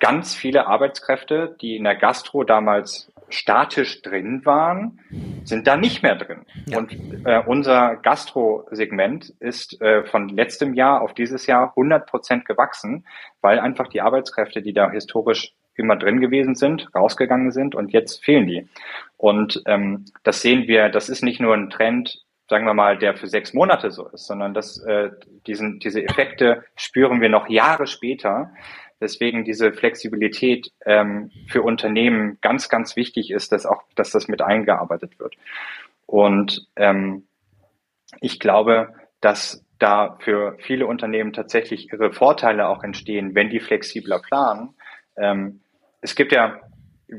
Ganz 0.00 0.34
viele 0.34 0.66
Arbeitskräfte, 0.66 1.56
die 1.60 1.76
in 1.76 1.84
der 1.84 1.94
Gastro 1.94 2.44
damals 2.44 3.12
statisch 3.30 4.02
drin 4.02 4.44
waren, 4.44 5.00
sind 5.44 5.66
da 5.66 5.76
nicht 5.76 6.02
mehr 6.02 6.16
drin. 6.16 6.46
Ja. 6.66 6.78
Und 6.78 6.92
äh, 7.24 7.42
unser 7.46 7.96
Gastro-Segment 7.96 9.34
ist 9.40 9.80
äh, 9.80 10.04
von 10.04 10.28
letztem 10.28 10.74
Jahr 10.74 11.02
auf 11.02 11.14
dieses 11.14 11.46
Jahr 11.46 11.70
100 11.70 12.06
Prozent 12.06 12.44
gewachsen, 12.44 13.06
weil 13.40 13.60
einfach 13.60 13.88
die 13.88 14.00
Arbeitskräfte, 14.00 14.62
die 14.62 14.72
da 14.72 14.90
historisch 14.90 15.54
immer 15.74 15.96
drin 15.96 16.20
gewesen 16.20 16.54
sind, 16.54 16.88
rausgegangen 16.94 17.52
sind 17.52 17.74
und 17.74 17.92
jetzt 17.92 18.24
fehlen 18.24 18.46
die. 18.46 18.68
Und 19.18 19.62
ähm, 19.66 20.06
das 20.22 20.40
sehen 20.40 20.66
wir, 20.66 20.88
das 20.88 21.10
ist 21.10 21.22
nicht 21.22 21.40
nur 21.40 21.54
ein 21.54 21.68
Trend 21.68 22.24
sagen 22.48 22.64
wir 22.64 22.74
mal, 22.74 22.96
der 22.98 23.14
für 23.14 23.26
sechs 23.26 23.52
Monate 23.52 23.90
so 23.90 24.08
ist, 24.08 24.26
sondern 24.26 24.54
dass 24.54 24.78
äh, 24.78 25.10
diesen, 25.46 25.80
diese 25.80 26.02
Effekte 26.02 26.64
spüren 26.76 27.20
wir 27.20 27.28
noch 27.28 27.48
Jahre 27.48 27.86
später. 27.86 28.52
Deswegen 29.00 29.44
diese 29.44 29.72
Flexibilität 29.72 30.72
ähm, 30.84 31.30
für 31.46 31.62
Unternehmen 31.62 32.38
ganz, 32.40 32.68
ganz 32.68 32.96
wichtig 32.96 33.30
ist, 33.30 33.52
dass 33.52 33.66
auch, 33.66 33.82
dass 33.94 34.10
das 34.10 34.28
mit 34.28 34.40
eingearbeitet 34.42 35.20
wird. 35.20 35.34
Und 36.06 36.66
ähm, 36.76 37.26
ich 38.20 38.40
glaube, 38.40 38.94
dass 39.20 39.64
da 39.78 40.16
für 40.20 40.56
viele 40.58 40.86
Unternehmen 40.86 41.32
tatsächlich 41.32 41.92
ihre 41.92 42.12
Vorteile 42.12 42.66
auch 42.66 42.82
entstehen, 42.82 43.34
wenn 43.34 43.50
die 43.50 43.60
flexibler 43.60 44.20
planen. 44.20 44.74
Ähm, 45.16 45.60
es 46.00 46.16
gibt 46.16 46.32
ja, 46.32 46.60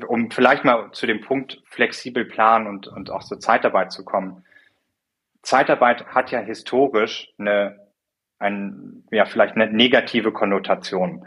um 0.08 0.32
vielleicht 0.32 0.66
mal 0.66 0.92
zu 0.92 1.08
dem 1.08 1.22
Punkt 1.22 1.62
flexibel 1.66 2.26
planen 2.26 2.68
und, 2.68 2.88
und 2.88 3.10
auch 3.10 3.24
zur 3.24 3.40
Zeitarbeit 3.40 3.92
zu 3.92 4.06
kommen. 4.06 4.44
Zeitarbeit 5.42 6.06
hat 6.08 6.32
ja 6.32 6.40
historisch 6.40 7.34
eine, 7.38 7.80
ein, 8.40 9.04
ja, 9.12 9.26
vielleicht 9.26 9.56
eine 9.56 9.72
negative 9.72 10.32
Konnotation, 10.32 11.26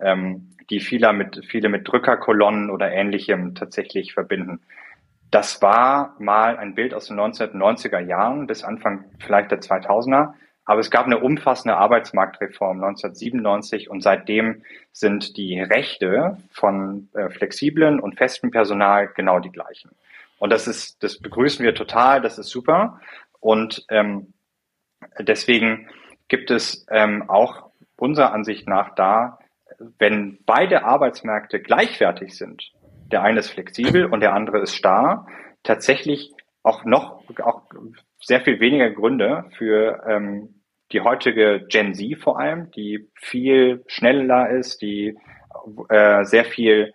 ähm, 0.00 0.56
die 0.70 0.80
viele 0.80 1.12
mit, 1.12 1.44
viele 1.46 1.68
mit 1.68 1.86
Drückerkolonnen 1.86 2.70
oder 2.70 2.90
ähnlichem 2.90 3.54
tatsächlich 3.54 4.14
verbinden. 4.14 4.60
Das 5.30 5.62
war 5.62 6.16
mal 6.18 6.56
ein 6.58 6.74
Bild 6.74 6.92
aus 6.94 7.06
den 7.06 7.18
1990er 7.18 8.00
Jahren 8.00 8.46
bis 8.46 8.64
Anfang 8.64 9.04
vielleicht 9.18 9.50
der 9.50 9.60
2000er. 9.60 10.34
Aber 10.64 10.80
es 10.80 10.90
gab 10.90 11.06
eine 11.06 11.18
umfassende 11.18 11.76
Arbeitsmarktreform 11.76 12.82
1997 12.82 13.90
und 13.90 14.00
seitdem 14.00 14.62
sind 14.92 15.36
die 15.36 15.60
Rechte 15.60 16.38
von 16.52 17.08
äh, 17.14 17.30
flexiblen 17.30 17.98
und 17.98 18.16
festem 18.16 18.50
Personal 18.50 19.08
genau 19.08 19.40
die 19.40 19.50
gleichen. 19.50 19.90
Und 20.38 20.50
das 20.50 20.68
ist, 20.68 21.02
das 21.02 21.18
begrüßen 21.18 21.64
wir 21.64 21.74
total, 21.74 22.20
das 22.20 22.38
ist 22.38 22.48
super. 22.48 23.00
Und 23.40 23.84
ähm, 23.88 24.32
deswegen 25.18 25.88
gibt 26.28 26.50
es 26.50 26.86
ähm, 26.90 27.28
auch 27.28 27.70
unserer 27.96 28.32
Ansicht 28.32 28.68
nach 28.68 28.94
da, 28.94 29.38
wenn 29.98 30.38
beide 30.46 30.84
Arbeitsmärkte 30.84 31.60
gleichwertig 31.60 32.36
sind, 32.36 32.72
der 33.10 33.22
eine 33.22 33.40
ist 33.40 33.50
flexibel 33.50 34.06
und 34.06 34.20
der 34.20 34.32
andere 34.32 34.60
ist 34.60 34.74
starr, 34.74 35.26
tatsächlich 35.62 36.32
auch 36.62 36.84
noch 36.84 37.22
auch 37.40 37.62
sehr 38.20 38.40
viel 38.40 38.60
weniger 38.60 38.90
Gründe 38.90 39.44
für 39.56 40.02
ähm, 40.06 40.62
die 40.92 41.00
heutige 41.00 41.66
Gen 41.68 41.94
Z 41.94 42.18
vor 42.18 42.38
allem, 42.38 42.70
die 42.70 43.08
viel 43.14 43.82
schneller 43.86 44.50
ist, 44.50 44.82
die 44.82 45.18
äh, 45.88 46.24
sehr 46.24 46.44
viel 46.44 46.92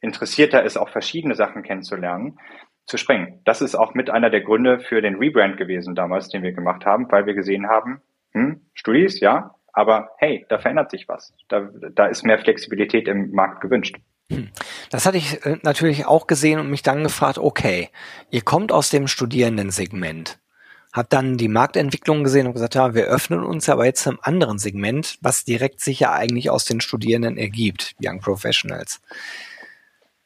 interessierter 0.00 0.62
ist, 0.62 0.76
auch 0.76 0.88
verschiedene 0.88 1.34
Sachen 1.34 1.62
kennenzulernen, 1.62 2.38
zu 2.86 2.96
springen. 2.96 3.40
Das 3.44 3.60
ist 3.60 3.74
auch 3.74 3.94
mit 3.94 4.10
einer 4.10 4.30
der 4.30 4.40
Gründe 4.40 4.80
für 4.80 5.00
den 5.00 5.16
Rebrand 5.16 5.56
gewesen 5.56 5.94
damals, 5.94 6.28
den 6.28 6.42
wir 6.42 6.52
gemacht 6.52 6.84
haben, 6.84 7.10
weil 7.10 7.26
wir 7.26 7.34
gesehen 7.34 7.68
haben, 7.68 8.00
hm, 8.32 8.62
Studis, 8.74 9.20
ja, 9.20 9.54
aber 9.72 10.10
hey, 10.18 10.44
da 10.48 10.58
verändert 10.58 10.90
sich 10.90 11.08
was. 11.08 11.32
Da, 11.48 11.68
da 11.92 12.06
ist 12.06 12.24
mehr 12.24 12.38
Flexibilität 12.38 13.06
im 13.06 13.30
Markt 13.30 13.60
gewünscht. 13.60 13.96
Das 14.90 15.06
hatte 15.06 15.18
ich 15.18 15.44
äh, 15.44 15.58
natürlich 15.62 16.06
auch 16.06 16.26
gesehen 16.26 16.60
und 16.60 16.70
mich 16.70 16.82
dann 16.82 17.02
gefragt, 17.02 17.38
okay, 17.38 17.88
ihr 18.30 18.42
kommt 18.42 18.72
aus 18.72 18.90
dem 18.90 19.08
Studierendensegment 19.08 20.38
habe 20.92 21.08
dann 21.08 21.36
die 21.36 21.48
Marktentwicklung 21.48 22.24
gesehen 22.24 22.46
und 22.46 22.52
gesagt, 22.52 22.74
ja, 22.74 22.94
wir 22.94 23.04
öffnen 23.04 23.44
uns 23.44 23.68
aber 23.68 23.84
jetzt 23.84 24.06
einem 24.06 24.18
anderen 24.22 24.58
Segment, 24.58 25.18
was 25.20 25.44
direkt 25.44 25.80
sich 25.80 26.00
ja 26.00 26.12
eigentlich 26.12 26.50
aus 26.50 26.64
den 26.64 26.80
Studierenden 26.80 27.36
ergibt, 27.36 27.94
Young 28.02 28.20
Professionals. 28.20 29.00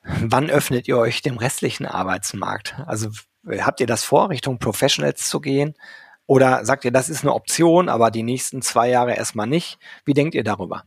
Wann 0.03 0.51
öffnet 0.51 0.89
ihr 0.89 0.99
euch 0.99 1.23
dem 1.23 1.37
restlichen 1.37 1.87
Arbeitsmarkt? 1.87 2.77
Also 2.87 3.11
habt 3.47 3.81
ihr 3.81 3.87
das 3.87 4.05
vor, 4.05 4.31
Richtung 4.31 4.59
Professionals 4.59 5.29
zu 5.29 5.41
gehen? 5.41 5.75
Oder 6.27 6.65
sagt 6.65 6.87
ihr, 6.87 6.93
das 6.93 7.11
ist 7.11 7.23
eine 7.23 7.35
Option, 7.35 7.91
aber 7.91 8.11
die 8.11 8.23
nächsten 8.23 8.63
zwei 8.63 8.89
Jahre 8.89 9.15
erstmal 9.15 9.47
nicht? 9.47 9.79
Wie 10.07 10.15
denkt 10.15 10.35
ihr 10.35 10.45
darüber? 10.45 10.85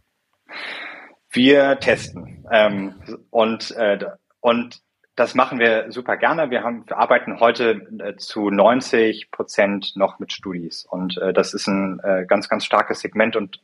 Wir 1.30 1.80
testen. 1.80 2.46
Ähm, 2.52 2.96
und, 3.30 3.72
äh, 3.72 4.00
und 4.40 4.82
das 5.16 5.34
machen 5.34 5.60
wir 5.60 5.92
super 5.92 6.16
gerne. 6.16 6.52
Wir, 6.52 6.64
haben, 6.64 6.88
wir 6.88 6.98
arbeiten 6.98 7.40
heute 7.40 7.88
äh, 8.00 8.16
zu 8.18 8.50
90 8.50 9.32
Prozent 9.32 9.96
noch 9.96 10.20
mit 10.20 10.32
Studis 10.32 10.86
und 10.86 11.18
äh, 11.18 11.34
das 11.34 11.54
ist 11.54 11.68
ein 11.68 12.00
äh, 12.04 12.26
ganz, 12.28 12.48
ganz 12.50 12.66
starkes 12.66 13.00
Segment 13.00 13.36
und 13.36 13.60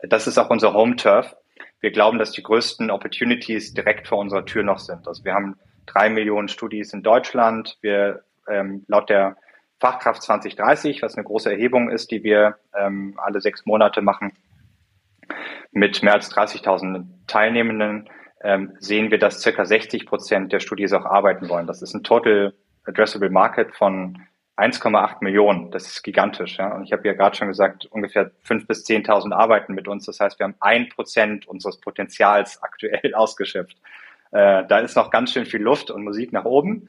das 0.00 0.26
ist 0.26 0.36
auch 0.36 0.50
unser 0.50 0.74
Home 0.74 0.96
Turf. 0.96 1.36
Wir 1.80 1.92
glauben, 1.92 2.18
dass 2.18 2.32
die 2.32 2.42
größten 2.42 2.90
Opportunities 2.90 3.72
direkt 3.72 4.08
vor 4.08 4.18
unserer 4.18 4.44
Tür 4.44 4.64
noch 4.64 4.80
sind. 4.80 5.06
Also 5.06 5.24
wir 5.24 5.32
haben 5.32 5.56
drei 5.86 6.10
Millionen 6.10 6.48
Studis 6.48 6.92
in 6.92 7.02
Deutschland. 7.02 7.78
Wir 7.80 8.24
ähm, 8.48 8.84
laut 8.88 9.08
der 9.08 9.36
Fachkraft 9.78 10.22
2030, 10.22 11.02
was 11.02 11.14
eine 11.14 11.24
große 11.24 11.50
Erhebung 11.50 11.90
ist, 11.90 12.10
die 12.10 12.24
wir 12.24 12.56
ähm, 12.76 13.14
alle 13.16 13.40
sechs 13.40 13.64
Monate 13.66 14.02
machen, 14.02 14.32
mit 15.72 16.02
mehr 16.02 16.14
als 16.14 16.32
30.000 16.32 17.04
Teilnehmenden 17.26 18.08
ähm, 18.42 18.76
sehen 18.78 19.10
wir, 19.10 19.18
dass 19.18 19.40
circa 19.42 19.64
60 19.64 20.06
Prozent 20.06 20.52
der 20.52 20.60
Studis 20.60 20.92
auch 20.92 21.04
arbeiten 21.04 21.48
wollen. 21.48 21.66
Das 21.66 21.82
ist 21.82 21.94
ein 21.94 22.02
Total 22.02 22.54
Addressable 22.84 23.30
Market 23.30 23.74
von 23.74 24.26
1,8 24.56 25.16
Millionen. 25.20 25.70
Das 25.70 25.86
ist 25.86 26.02
gigantisch. 26.02 26.58
Ja? 26.58 26.74
Und 26.74 26.84
ich 26.84 26.92
habe 26.92 27.06
ja 27.06 27.14
gerade 27.14 27.36
schon 27.36 27.48
gesagt, 27.48 27.86
ungefähr 27.86 28.30
5.000 28.46 28.66
bis 28.66 28.86
10.000 28.86 29.32
arbeiten 29.32 29.74
mit 29.74 29.88
uns. 29.88 30.06
Das 30.06 30.20
heißt, 30.20 30.38
wir 30.38 30.44
haben 30.44 30.54
ein 30.60 30.88
Prozent 30.88 31.46
unseres 31.46 31.80
Potenzials 31.80 32.62
aktuell 32.62 33.14
ausgeschöpft. 33.14 33.76
Äh, 34.32 34.64
da 34.66 34.78
ist 34.78 34.96
noch 34.96 35.10
ganz 35.10 35.32
schön 35.32 35.46
viel 35.46 35.62
Luft 35.62 35.90
und 35.90 36.04
Musik 36.04 36.32
nach 36.32 36.44
oben. 36.44 36.88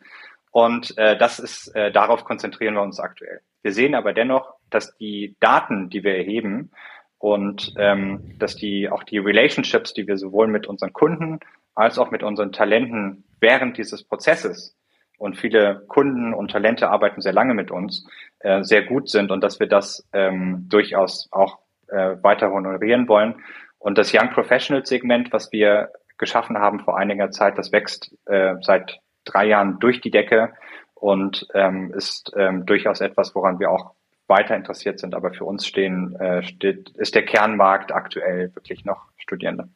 Und 0.51 0.98
äh, 0.98 1.17
das 1.17 1.39
ist, 1.39 1.75
äh, 1.75 1.91
darauf 1.91 2.24
konzentrieren 2.24 2.75
wir 2.75 2.82
uns 2.82 3.00
aktuell. 3.00 3.41
Wir 3.62 3.74
sehen 3.74 3.96
aber 3.96 4.13
dennoch, 4.13 4.53
dass 4.70 4.96
die 4.98 5.36
Daten, 5.39 5.89
die 5.89 6.03
wir 6.03 6.15
erheben, 6.15 6.72
und 7.20 7.74
ähm, 7.78 8.36
dass 8.40 8.56
die 8.56 8.90
auch 8.90 9.04
die 9.04 9.18
Relationships, 9.18 9.94
die 9.94 10.08
wir 10.08 10.18
sowohl 10.18 10.48
mit 10.48 10.68
unseren 10.68 10.94
Kunden 10.94 11.40
als 11.76 12.00
auch 12.00 12.12
mit 12.12 12.24
unseren 12.24 12.52
Talenten 12.52 13.24
während 13.40 13.78
dieses 13.78 14.04
Prozesses 14.04 14.76
und 15.18 15.38
viele 15.38 15.84
Kunden 15.88 16.34
und 16.34 16.52
Talente 16.52 16.90
arbeiten 16.90 17.22
sehr 17.22 17.34
lange 17.34 17.54
mit 17.54 17.72
uns, 17.72 18.08
äh, 18.40 18.64
sehr 18.64 18.84
gut 18.84 19.10
sind 19.10 19.32
und 19.32 19.44
dass 19.44 19.60
wir 19.60 19.68
das 19.68 20.08
ähm, 20.14 20.68
durchaus 20.70 21.28
auch 21.32 21.60
äh, 21.88 22.18
weiter 22.22 22.52
honorieren 22.52 23.08
wollen. 23.08 23.36
Und 23.80 23.98
das 23.98 24.14
Young 24.14 24.30
Professional 24.32 24.86
Segment, 24.86 25.32
was 25.32 25.52
wir 25.52 25.92
geschaffen 26.18 26.58
haben 26.58 26.80
vor 26.80 26.98
einiger 26.98 27.32
Zeit, 27.32 27.58
das 27.58 27.72
wächst 27.72 28.16
äh, 28.26 28.56
seit 28.62 29.00
drei 29.24 29.46
Jahren 29.46 29.80
durch 29.80 30.02
die 30.02 30.12
Decke 30.12 30.54
und 30.94 31.48
ähm, 31.54 31.94
ist 31.94 32.32
ähm, 32.36 32.66
durchaus 32.66 33.02
etwas, 33.02 33.36
woran 33.36 33.60
wir 33.60 33.72
auch 33.72 33.94
weiter 34.28 34.56
interessiert 34.56 35.00
sind. 35.00 35.16
Aber 35.16 35.34
für 35.34 35.46
uns 35.46 35.66
stehen, 35.66 36.16
äh, 36.20 36.44
steht, 36.44 36.90
ist 36.92 37.16
der 37.16 37.26
Kernmarkt 37.26 37.92
aktuell 37.92 38.54
wirklich 38.56 38.86
noch 38.86 39.04
Studierende. 39.18 39.70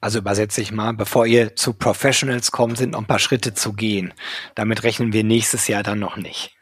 Also 0.00 0.20
übersetze 0.20 0.60
ich 0.60 0.70
mal, 0.70 0.92
bevor 0.92 1.26
ihr 1.26 1.56
zu 1.56 1.72
Professionals 1.74 2.52
kommt, 2.52 2.78
sind 2.78 2.92
noch 2.92 3.00
ein 3.00 3.06
paar 3.06 3.18
Schritte 3.18 3.54
zu 3.54 3.72
gehen. 3.72 4.14
Damit 4.54 4.84
rechnen 4.84 5.12
wir 5.12 5.24
nächstes 5.24 5.66
Jahr 5.66 5.82
dann 5.82 5.98
noch 5.98 6.16
nicht. 6.16 6.54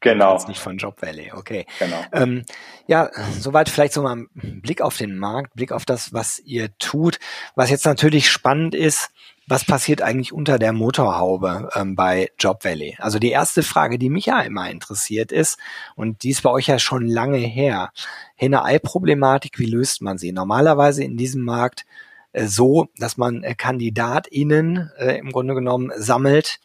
Genau. 0.00 0.34
Jetzt 0.34 0.48
nicht 0.48 0.60
von 0.60 0.76
Job 0.76 1.00
Valley, 1.00 1.32
okay. 1.34 1.64
Genau. 1.78 2.04
Ähm, 2.12 2.44
ja, 2.86 3.08
soweit 3.38 3.70
vielleicht 3.70 3.94
so 3.94 4.02
mal 4.02 4.16
ein 4.16 4.60
Blick 4.60 4.82
auf 4.82 4.98
den 4.98 5.16
Markt, 5.16 5.54
Blick 5.54 5.72
auf 5.72 5.86
das, 5.86 6.12
was 6.12 6.38
ihr 6.40 6.76
tut. 6.76 7.18
Was 7.54 7.70
jetzt 7.70 7.86
natürlich 7.86 8.30
spannend 8.30 8.74
ist, 8.74 9.10
was 9.46 9.64
passiert 9.64 10.02
eigentlich 10.02 10.32
unter 10.32 10.58
der 10.58 10.72
Motorhaube 10.72 11.68
ähm, 11.74 11.94
bei 11.96 12.30
Job 12.38 12.64
Valley? 12.64 12.96
Also 12.98 13.18
die 13.18 13.30
erste 13.30 13.62
Frage, 13.62 13.98
die 13.98 14.10
mich 14.10 14.26
ja 14.26 14.40
immer 14.40 14.70
interessiert 14.70 15.32
ist, 15.32 15.58
und 15.96 16.22
die 16.22 16.30
ist 16.30 16.42
bei 16.42 16.50
euch 16.50 16.66
ja 16.66 16.78
schon 16.78 17.06
lange 17.06 17.38
her, 17.38 17.90
Henne-Ei-Problematik, 18.36 19.58
wie 19.58 19.66
löst 19.66 20.02
man 20.02 20.18
sie? 20.18 20.32
Normalerweise 20.32 21.04
in 21.04 21.16
diesem 21.16 21.42
Markt 21.42 21.84
äh, 22.32 22.46
so, 22.46 22.88
dass 22.98 23.16
man 23.16 23.42
äh, 23.42 23.54
KandidatInnen 23.54 24.90
äh, 24.98 25.18
im 25.18 25.30
Grunde 25.30 25.54
genommen 25.54 25.92
sammelt, 25.96 26.60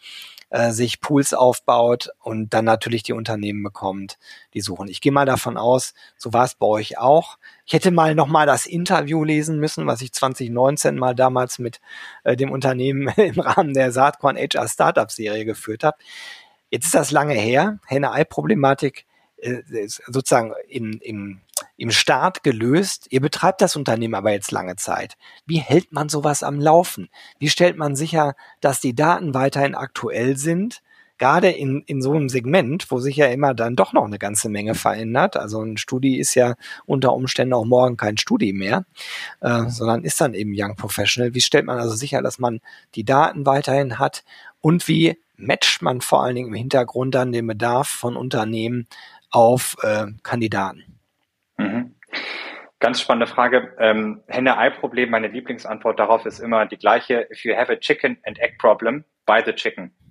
äh, 0.49 0.71
sich 0.71 1.01
Pools 1.01 1.33
aufbaut 1.33 2.09
und 2.19 2.53
dann 2.53 2.65
natürlich 2.65 3.03
die 3.03 3.13
Unternehmen 3.13 3.63
bekommt, 3.63 4.17
die 4.53 4.61
suchen. 4.61 4.87
Ich 4.87 5.01
gehe 5.01 5.11
mal 5.11 5.25
davon 5.25 5.57
aus, 5.57 5.93
so 6.17 6.33
war 6.33 6.45
es 6.45 6.55
bei 6.55 6.65
euch 6.65 6.97
auch. 6.97 7.37
Ich 7.65 7.73
hätte 7.73 7.91
mal 7.91 8.15
noch 8.15 8.27
mal 8.27 8.45
das 8.45 8.65
Interview 8.65 9.23
lesen 9.23 9.59
müssen, 9.59 9.85
was 9.85 10.01
ich 10.01 10.11
2019 10.13 10.95
mal 10.95 11.13
damals 11.13 11.59
mit 11.59 11.79
äh, 12.23 12.35
dem 12.35 12.51
Unternehmen 12.51 13.07
im 13.17 13.39
Rahmen 13.39 13.73
der 13.73 13.91
Saatkorn 13.91 14.37
HR 14.37 14.67
Startup 14.67 15.11
Serie 15.11 15.45
geführt 15.45 15.83
habe. 15.83 15.97
Jetzt 16.71 16.85
ist 16.85 16.95
das 16.95 17.11
lange 17.11 17.33
her. 17.33 17.79
Henne-Ei-Problematik 17.87 19.05
äh, 19.37 19.87
sozusagen 20.07 20.53
im, 20.67 20.99
im, 21.01 21.41
im 21.79 21.91
Start 21.91 22.43
gelöst. 22.43 23.07
Ihr 23.09 23.21
betreibt 23.21 23.61
das 23.61 23.75
Unternehmen 23.75 24.15
aber 24.15 24.31
jetzt 24.31 24.51
lange 24.51 24.75
Zeit. 24.75 25.15
Wie 25.45 25.59
hält 25.59 25.91
man 25.91 26.09
sowas 26.09 26.43
am 26.43 26.59
Laufen? 26.59 27.09
Wie 27.39 27.49
stellt 27.49 27.77
man 27.77 27.95
sicher, 27.95 28.35
dass 28.59 28.81
die 28.81 28.93
Daten 28.93 29.33
weiterhin 29.33 29.75
aktuell 29.75 30.37
sind? 30.37 30.81
Gerade 31.17 31.49
in, 31.49 31.83
in 31.85 32.01
so 32.01 32.13
einem 32.13 32.29
Segment, 32.29 32.91
wo 32.91 32.99
sich 32.99 33.17
ja 33.17 33.27
immer 33.27 33.53
dann 33.53 33.75
doch 33.75 33.91
noch 33.91 34.05
eine 34.05 34.19
ganze 34.19 34.47
Menge 34.47 34.73
verändert. 34.73 35.35
Also 35.35 35.61
ein 35.61 35.77
Studi 35.77 36.17
ist 36.17 36.33
ja 36.35 36.55
unter 36.85 37.13
Umständen 37.13 37.53
auch 37.53 37.65
morgen 37.65 37.97
kein 37.97 38.17
Studi 38.17 38.53
mehr, 38.53 38.85
äh, 39.41 39.67
sondern 39.67 40.03
ist 40.03 40.21
dann 40.21 40.33
eben 40.33 40.53
Young 40.55 40.75
Professional. 40.77 41.33
Wie 41.33 41.41
stellt 41.41 41.65
man 41.65 41.77
also 41.77 41.95
sicher, 41.95 42.21
dass 42.21 42.39
man 42.39 42.61
die 42.95 43.03
Daten 43.03 43.45
weiterhin 43.45 43.99
hat? 43.99 44.23
Und 44.61 44.87
wie 44.87 45.17
matcht 45.35 45.81
man 45.81 45.99
vor 46.01 46.23
allen 46.23 46.35
Dingen 46.35 46.49
im 46.49 46.53
Hintergrund 46.55 47.15
dann 47.15 47.33
den 47.33 47.47
Bedarf 47.47 47.89
von 47.89 48.15
Unternehmen 48.15 48.87
auf 49.29 49.75
äh, 49.81 50.07
Kandidaten? 50.23 50.98
Ganz 52.79 53.01
spannende 53.01 53.27
Frage. 53.27 53.73
Ähm, 53.77 54.23
Henne-Ei-Problem, 54.27 55.09
meine 55.09 55.27
Lieblingsantwort 55.27 55.99
darauf 55.99 56.25
ist 56.25 56.39
immer 56.39 56.65
die 56.65 56.77
gleiche. 56.77 57.27
If 57.29 57.43
you 57.43 57.55
have 57.55 57.71
a 57.71 57.75
chicken 57.75 58.17
and 58.25 58.39
egg 58.39 58.57
problem, 58.57 59.03
buy 59.25 59.41
the 59.45 59.53
chicken. 59.53 59.91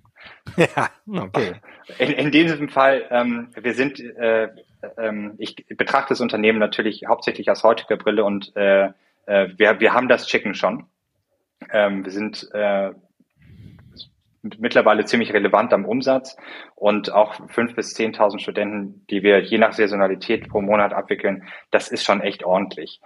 Ja, 0.57 0.89
okay. 1.07 1.53
In, 1.97 2.11
in 2.11 2.31
diesem 2.31 2.67
Fall, 2.67 3.07
ähm, 3.09 3.49
wir 3.55 3.73
sind, 3.73 3.99
äh, 3.99 4.49
ähm, 4.97 5.35
ich 5.37 5.55
betrachte 5.69 6.09
das 6.09 6.21
Unternehmen 6.21 6.59
natürlich 6.59 7.05
hauptsächlich 7.07 7.49
aus 7.49 7.63
heutiger 7.63 7.95
Brille 7.95 8.25
und 8.25 8.55
äh, 8.55 8.89
äh, 9.25 9.49
wir, 9.57 9.79
wir 9.79 9.93
haben 9.93 10.09
das 10.09 10.27
Chicken 10.27 10.55
schon. 10.55 10.87
Ähm, 11.71 12.03
wir 12.03 12.11
sind 12.11 12.49
äh, 12.53 12.91
mittlerweile 14.41 15.05
ziemlich 15.05 15.33
relevant 15.33 15.73
am 15.73 15.85
Umsatz 15.85 16.37
und 16.75 17.11
auch 17.11 17.35
fünf 17.49 17.75
bis 17.75 17.93
zehntausend 17.93 18.41
Studenten, 18.41 19.05
die 19.09 19.23
wir 19.23 19.39
je 19.39 19.57
nach 19.57 19.73
Saisonalität 19.73 20.49
pro 20.49 20.61
Monat 20.61 20.93
abwickeln, 20.93 21.43
das 21.71 21.89
ist 21.89 22.03
schon 22.03 22.21
echt 22.21 22.43
ordentlich. 22.43 23.01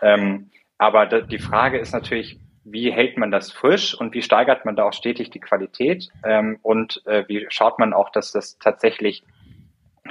Ähm, 0.00 0.50
aber 0.78 1.06
die 1.06 1.38
Frage 1.38 1.78
ist 1.78 1.92
natürlich, 1.92 2.38
wie 2.64 2.92
hält 2.92 3.16
man 3.16 3.30
das 3.30 3.50
frisch 3.50 3.94
und 3.98 4.14
wie 4.14 4.22
steigert 4.22 4.64
man 4.64 4.76
da 4.76 4.84
auch 4.84 4.92
stetig 4.92 5.30
die 5.30 5.40
Qualität 5.40 6.08
ähm, 6.24 6.58
und 6.62 7.02
äh, 7.06 7.24
wie 7.28 7.46
schaut 7.48 7.78
man 7.78 7.92
auch, 7.92 8.10
dass 8.10 8.32
das 8.32 8.58
tatsächlich 8.58 9.24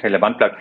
relevant 0.01 0.37
bleibt. 0.37 0.57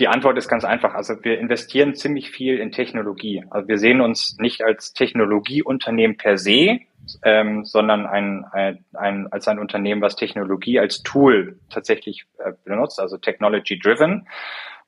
Die 0.00 0.08
Antwort 0.08 0.36
ist 0.38 0.48
ganz 0.48 0.64
einfach. 0.64 0.94
Also 0.94 1.14
wir 1.22 1.38
investieren 1.38 1.94
ziemlich 1.94 2.30
viel 2.30 2.58
in 2.58 2.72
Technologie. 2.72 3.44
Also 3.50 3.68
wir 3.68 3.78
sehen 3.78 4.00
uns 4.00 4.36
nicht 4.38 4.62
als 4.62 4.92
Technologieunternehmen 4.92 6.16
per 6.16 6.36
se, 6.36 6.80
ähm, 7.22 7.64
sondern 7.64 8.06
ein, 8.06 8.44
ein, 8.52 8.84
ein, 8.94 9.32
als 9.32 9.48
ein 9.48 9.58
Unternehmen, 9.58 10.02
was 10.02 10.16
Technologie 10.16 10.78
als 10.78 11.02
Tool 11.02 11.58
tatsächlich 11.70 12.26
äh, 12.38 12.52
benutzt, 12.64 13.00
also 13.00 13.18
technology 13.18 13.78
driven. 13.78 14.28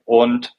Und 0.05 0.55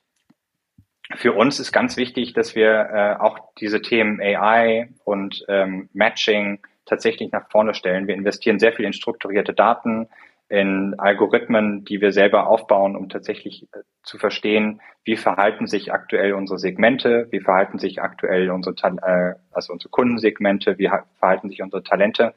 für 1.16 1.34
uns 1.34 1.60
ist 1.60 1.72
ganz 1.72 1.98
wichtig, 1.98 2.34
dass 2.34 2.56
wir 2.56 2.70
äh, 2.70 3.16
auch 3.22 3.40
diese 3.60 3.82
Themen 3.82 4.20
AI 4.22 4.90
und 5.06 5.46
ähm, 5.48 5.90
Matching 5.94 6.60
tatsächlich 6.86 7.32
nach 7.32 7.50
vorne 7.50 7.74
stellen. 7.74 8.08
Wir 8.08 8.16
investieren 8.16 8.60
sehr 8.60 8.74
viel 8.74 8.86
in 8.86 8.94
strukturierte 8.94 9.54
Daten, 9.54 10.10
in 10.50 10.96
Algorithmen, 10.98 11.84
die 11.84 12.00
wir 12.00 12.12
selber 12.12 12.48
aufbauen, 12.48 12.96
um 12.96 13.10
tatsächlich 13.10 13.64
äh, 13.74 13.82
zu 14.04 14.18
verstehen, 14.18 14.82
wie 15.04 15.18
verhalten 15.18 15.68
sich 15.68 15.92
aktuell 15.92 16.34
unsere 16.34 16.58
Segmente, 16.58 17.28
wie 17.32 17.42
verhalten 17.42 17.80
sich 17.80 18.02
aktuell 18.02 18.50
unsere, 18.50 18.76
äh, 19.02 19.36
also 19.52 19.74
unsere 19.74 19.90
Kundensegmente, 19.90 20.78
wie 20.78 20.90
verhalten 21.20 21.50
sich 21.50 21.62
unsere 21.62 21.84
Talente. 21.84 22.34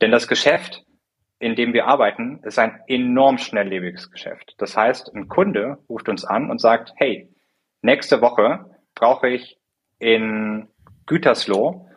Denn 0.00 0.10
das 0.10 0.28
Geschäft, 0.28 0.84
in 1.38 1.54
dem 1.54 1.74
wir 1.74 1.86
arbeiten, 1.86 2.40
ist 2.44 2.58
ein 2.58 2.80
enorm 2.86 3.36
schnelllebiges 3.36 4.10
Geschäft. 4.10 4.54
Das 4.58 4.76
heißt, 4.76 5.14
ein 5.14 5.28
Kunde 5.28 5.78
ruft 5.88 6.08
uns 6.08 6.24
an 6.24 6.50
und 6.50 6.60
sagt, 6.60 6.92
hey, 6.96 7.28
nächste 7.82 8.22
Woche 8.22 8.64
brauche 8.94 9.28
ich 9.28 9.58
in 9.98 10.68
Gütersloh 11.06 11.88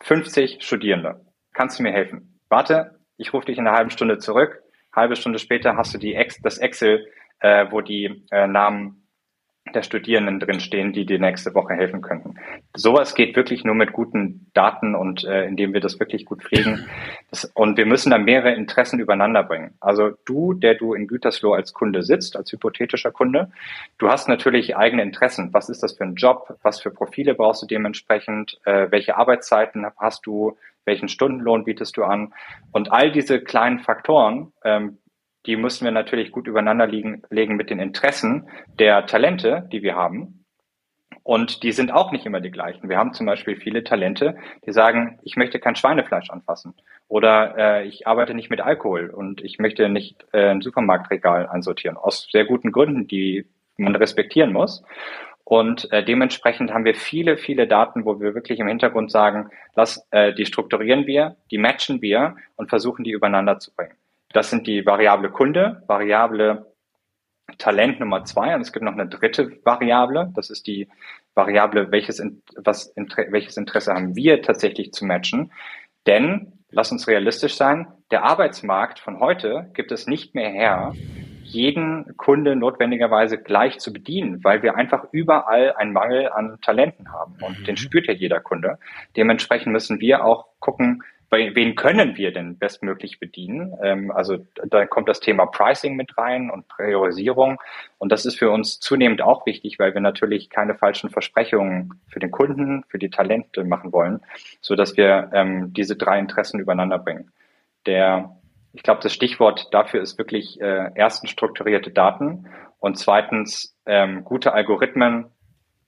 50 0.00 0.62
Studierende. 0.62 1.24
Kannst 1.54 1.78
du 1.78 1.82
mir 1.82 1.92
helfen? 1.92 2.38
Warte, 2.48 2.97
ich 3.18 3.32
rufe 3.34 3.46
dich 3.46 3.58
in 3.58 3.66
einer 3.66 3.76
halben 3.76 3.90
Stunde 3.90 4.18
zurück. 4.18 4.62
Halbe 4.94 5.16
Stunde 5.16 5.38
später 5.38 5.76
hast 5.76 5.92
du 5.92 5.98
die 5.98 6.14
Ex 6.14 6.40
das 6.40 6.58
Excel, 6.58 7.06
äh, 7.40 7.66
wo 7.70 7.82
die 7.82 8.24
äh, 8.30 8.46
Namen 8.46 9.04
der 9.74 9.82
Studierenden 9.82 10.40
drinstehen, 10.40 10.92
die 10.92 11.04
dir 11.04 11.18
nächste 11.18 11.54
Woche 11.54 11.74
helfen 11.74 12.00
könnten. 12.00 12.36
Sowas 12.74 13.14
geht 13.14 13.36
wirklich 13.36 13.64
nur 13.64 13.74
mit 13.74 13.92
guten 13.92 14.50
Daten 14.54 14.94
und 14.94 15.24
äh, 15.24 15.44
indem 15.44 15.74
wir 15.74 15.80
das 15.80 16.00
wirklich 16.00 16.24
gut 16.24 16.42
pflegen. 16.42 16.86
Das, 17.30 17.44
und 17.54 17.76
wir 17.76 17.84
müssen 17.84 18.10
da 18.10 18.16
mehrere 18.16 18.54
Interessen 18.54 18.98
übereinander 18.98 19.42
bringen. 19.42 19.74
Also 19.80 20.12
du, 20.24 20.54
der 20.54 20.74
du 20.74 20.94
in 20.94 21.06
Gütersloh 21.06 21.52
als 21.52 21.74
Kunde 21.74 22.02
sitzt, 22.02 22.36
als 22.36 22.50
hypothetischer 22.50 23.10
Kunde, 23.10 23.50
du 23.98 24.08
hast 24.08 24.28
natürlich 24.28 24.76
eigene 24.76 25.02
Interessen. 25.02 25.52
Was 25.52 25.68
ist 25.68 25.82
das 25.82 25.92
für 25.92 26.04
ein 26.04 26.14
Job? 26.14 26.56
Was 26.62 26.80
für 26.80 26.90
Profile 26.90 27.34
brauchst 27.34 27.62
du 27.62 27.66
dementsprechend? 27.66 28.58
Äh, 28.64 28.90
welche 28.90 29.16
Arbeitszeiten 29.18 29.86
hast 29.98 30.26
du? 30.26 30.56
Welchen 30.88 31.08
Stundenlohn 31.08 31.62
bietest 31.62 31.96
du 31.96 32.02
an? 32.02 32.34
Und 32.72 32.90
all 32.90 33.12
diese 33.12 33.40
kleinen 33.40 33.78
Faktoren 33.78 34.52
ähm, 34.64 34.98
die 35.48 35.56
müssen 35.56 35.86
wir 35.86 35.92
natürlich 35.92 36.30
gut 36.30 36.46
übereinander 36.46 36.86
liegen, 36.86 37.22
legen 37.30 37.56
mit 37.56 37.70
den 37.70 37.80
Interessen 37.80 38.48
der 38.78 39.06
Talente, 39.06 39.66
die 39.72 39.82
wir 39.82 39.96
haben. 39.96 40.44
Und 41.22 41.62
die 41.62 41.72
sind 41.72 41.90
auch 41.90 42.12
nicht 42.12 42.26
immer 42.26 42.40
die 42.40 42.50
gleichen. 42.50 42.88
Wir 42.88 42.98
haben 42.98 43.12
zum 43.12 43.26
Beispiel 43.26 43.56
viele 43.56 43.82
Talente, 43.82 44.36
die 44.66 44.72
sagen, 44.72 45.18
ich 45.22 45.36
möchte 45.36 45.58
kein 45.58 45.74
Schweinefleisch 45.74 46.30
anfassen 46.30 46.74
oder 47.06 47.56
äh, 47.56 47.86
ich 47.86 48.06
arbeite 48.06 48.34
nicht 48.34 48.50
mit 48.50 48.60
Alkohol 48.60 49.10
und 49.10 49.42
ich 49.42 49.58
möchte 49.58 49.88
nicht 49.88 50.26
äh, 50.32 50.50
ein 50.50 50.60
Supermarktregal 50.60 51.46
einsortieren. 51.46 51.96
Aus 51.96 52.28
sehr 52.30 52.44
guten 52.44 52.72
Gründen, 52.72 53.06
die 53.06 53.46
man 53.76 53.96
respektieren 53.96 54.52
muss. 54.52 54.82
Und 55.48 55.90
äh, 55.92 56.04
dementsprechend 56.04 56.74
haben 56.74 56.84
wir 56.84 56.94
viele, 56.94 57.38
viele 57.38 57.66
Daten, 57.66 58.04
wo 58.04 58.20
wir 58.20 58.34
wirklich 58.34 58.60
im 58.60 58.68
Hintergrund 58.68 59.10
sagen, 59.10 59.48
lass, 59.74 60.06
äh, 60.10 60.34
die 60.34 60.44
strukturieren 60.44 61.06
wir, 61.06 61.36
die 61.50 61.56
matchen 61.56 62.02
wir 62.02 62.36
und 62.56 62.68
versuchen 62.68 63.02
die 63.02 63.12
übereinander 63.12 63.58
zu 63.58 63.74
bringen. 63.74 63.94
Das 64.34 64.50
sind 64.50 64.66
die 64.66 64.84
Variable 64.84 65.30
Kunde, 65.30 65.82
Variable 65.86 66.66
Talent 67.56 67.98
Nummer 67.98 68.24
zwei. 68.24 68.54
Und 68.54 68.60
es 68.60 68.74
gibt 68.74 68.84
noch 68.84 68.92
eine 68.92 69.08
dritte 69.08 69.50
Variable. 69.64 70.30
Das 70.36 70.50
ist 70.50 70.66
die 70.66 70.86
Variable, 71.34 71.90
welches, 71.92 72.22
was, 72.56 72.92
welches 73.30 73.56
Interesse 73.56 73.94
haben 73.94 74.14
wir 74.16 74.42
tatsächlich 74.42 74.92
zu 74.92 75.06
matchen. 75.06 75.50
Denn, 76.06 76.58
lass 76.68 76.92
uns 76.92 77.08
realistisch 77.08 77.54
sein, 77.54 77.86
der 78.10 78.22
Arbeitsmarkt 78.22 78.98
von 78.98 79.18
heute 79.18 79.70
gibt 79.72 79.92
es 79.92 80.06
nicht 80.06 80.34
mehr 80.34 80.50
her, 80.50 80.92
jeden 81.48 82.16
Kunde 82.16 82.56
notwendigerweise 82.56 83.38
gleich 83.38 83.78
zu 83.78 83.92
bedienen, 83.92 84.42
weil 84.44 84.62
wir 84.62 84.76
einfach 84.76 85.06
überall 85.12 85.72
einen 85.72 85.92
Mangel 85.92 86.28
an 86.28 86.58
Talenten 86.62 87.12
haben. 87.12 87.36
Und 87.40 87.60
mhm. 87.60 87.64
den 87.64 87.76
spürt 87.76 88.06
ja 88.06 88.14
jeder 88.14 88.40
Kunde. 88.40 88.78
Dementsprechend 89.16 89.72
müssen 89.72 90.00
wir 90.00 90.24
auch 90.24 90.46
gucken, 90.60 91.02
wen 91.30 91.74
können 91.74 92.16
wir 92.16 92.32
denn 92.32 92.58
bestmöglich 92.58 93.20
bedienen? 93.20 93.76
Ähm, 93.82 94.10
also 94.10 94.38
da 94.66 94.86
kommt 94.86 95.08
das 95.08 95.20
Thema 95.20 95.46
Pricing 95.46 95.96
mit 95.96 96.16
rein 96.16 96.50
und 96.50 96.68
Priorisierung. 96.68 97.58
Und 97.98 98.12
das 98.12 98.24
ist 98.24 98.38
für 98.38 98.50
uns 98.50 98.80
zunehmend 98.80 99.20
auch 99.20 99.44
wichtig, 99.44 99.78
weil 99.78 99.92
wir 99.94 100.00
natürlich 100.00 100.48
keine 100.48 100.74
falschen 100.74 101.10
Versprechungen 101.10 102.00
für 102.08 102.20
den 102.20 102.30
Kunden, 102.30 102.84
für 102.88 102.98
die 102.98 103.10
Talente 103.10 103.64
machen 103.64 103.92
wollen, 103.92 104.20
so 104.60 104.74
dass 104.74 104.96
wir 104.96 105.30
ähm, 105.32 105.72
diese 105.74 105.96
drei 105.96 106.18
Interessen 106.18 106.60
übereinander 106.60 106.98
bringen. 106.98 107.30
Der, 107.86 108.36
ich 108.72 108.82
glaube, 108.82 109.00
das 109.02 109.12
Stichwort 109.12 109.72
dafür 109.72 110.00
ist 110.02 110.18
wirklich 110.18 110.60
äh, 110.60 110.90
erstens 110.94 111.30
strukturierte 111.30 111.90
Daten 111.90 112.46
und 112.78 112.98
zweitens 112.98 113.76
ähm, 113.86 114.24
gute 114.24 114.52
Algorithmen 114.52 115.26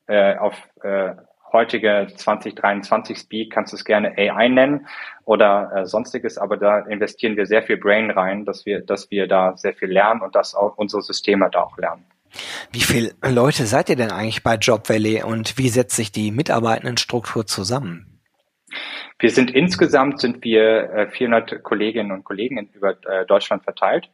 äh, 0.07 0.37
auf 0.37 0.57
äh, 0.83 1.14
heutige 1.53 2.07
2023 2.14 3.19
Speed 3.19 3.53
kannst 3.53 3.73
du 3.73 3.77
es 3.77 3.85
gerne 3.85 4.16
AI 4.16 4.49
nennen 4.49 4.87
oder 5.25 5.73
äh, 5.75 5.87
sonstiges, 5.87 6.38
aber 6.38 6.57
da 6.57 6.81
investieren 6.81 7.37
wir 7.37 7.47
sehr 7.47 7.62
viel 7.62 7.77
Brain 7.77 8.11
rein, 8.11 8.45
dass 8.45 8.66
wir, 8.66 8.81
dass 8.81 9.11
wir 9.11 9.27
da 9.27 9.57
sehr 9.57 9.75
viel 9.75 9.90
lernen 9.90 10.23
und 10.23 10.35
dass 10.35 10.55
auch 10.55 10.77
unsere 10.77 11.03
Systeme 11.03 11.49
da 11.51 11.62
auch 11.62 11.77
lernen. 11.77 12.05
Wie 12.71 12.81
viele 12.81 13.12
Leute 13.29 13.66
seid 13.66 13.88
ihr 13.88 13.97
denn 13.97 14.12
eigentlich 14.12 14.45
bei 14.45 14.55
Job 14.55 14.88
Valley 14.88 15.23
und 15.23 15.59
wie 15.59 15.69
setzt 15.69 15.97
sich 15.97 16.12
die 16.12 16.31
Mitarbeitendenstruktur 16.31 17.47
zusammen? 17.47 18.10
Wir 19.19 19.31
sind 19.31 19.51
insgesamt 19.51 20.21
sind 20.21 20.45
wir 20.45 20.91
äh, 20.91 21.11
400 21.11 21.63
Kolleginnen 21.63 22.13
und 22.13 22.25
Kollegen 22.25 22.71
über 22.75 22.97
äh, 23.07 23.27
Deutschland 23.27 23.65
verteilt. 23.65 24.11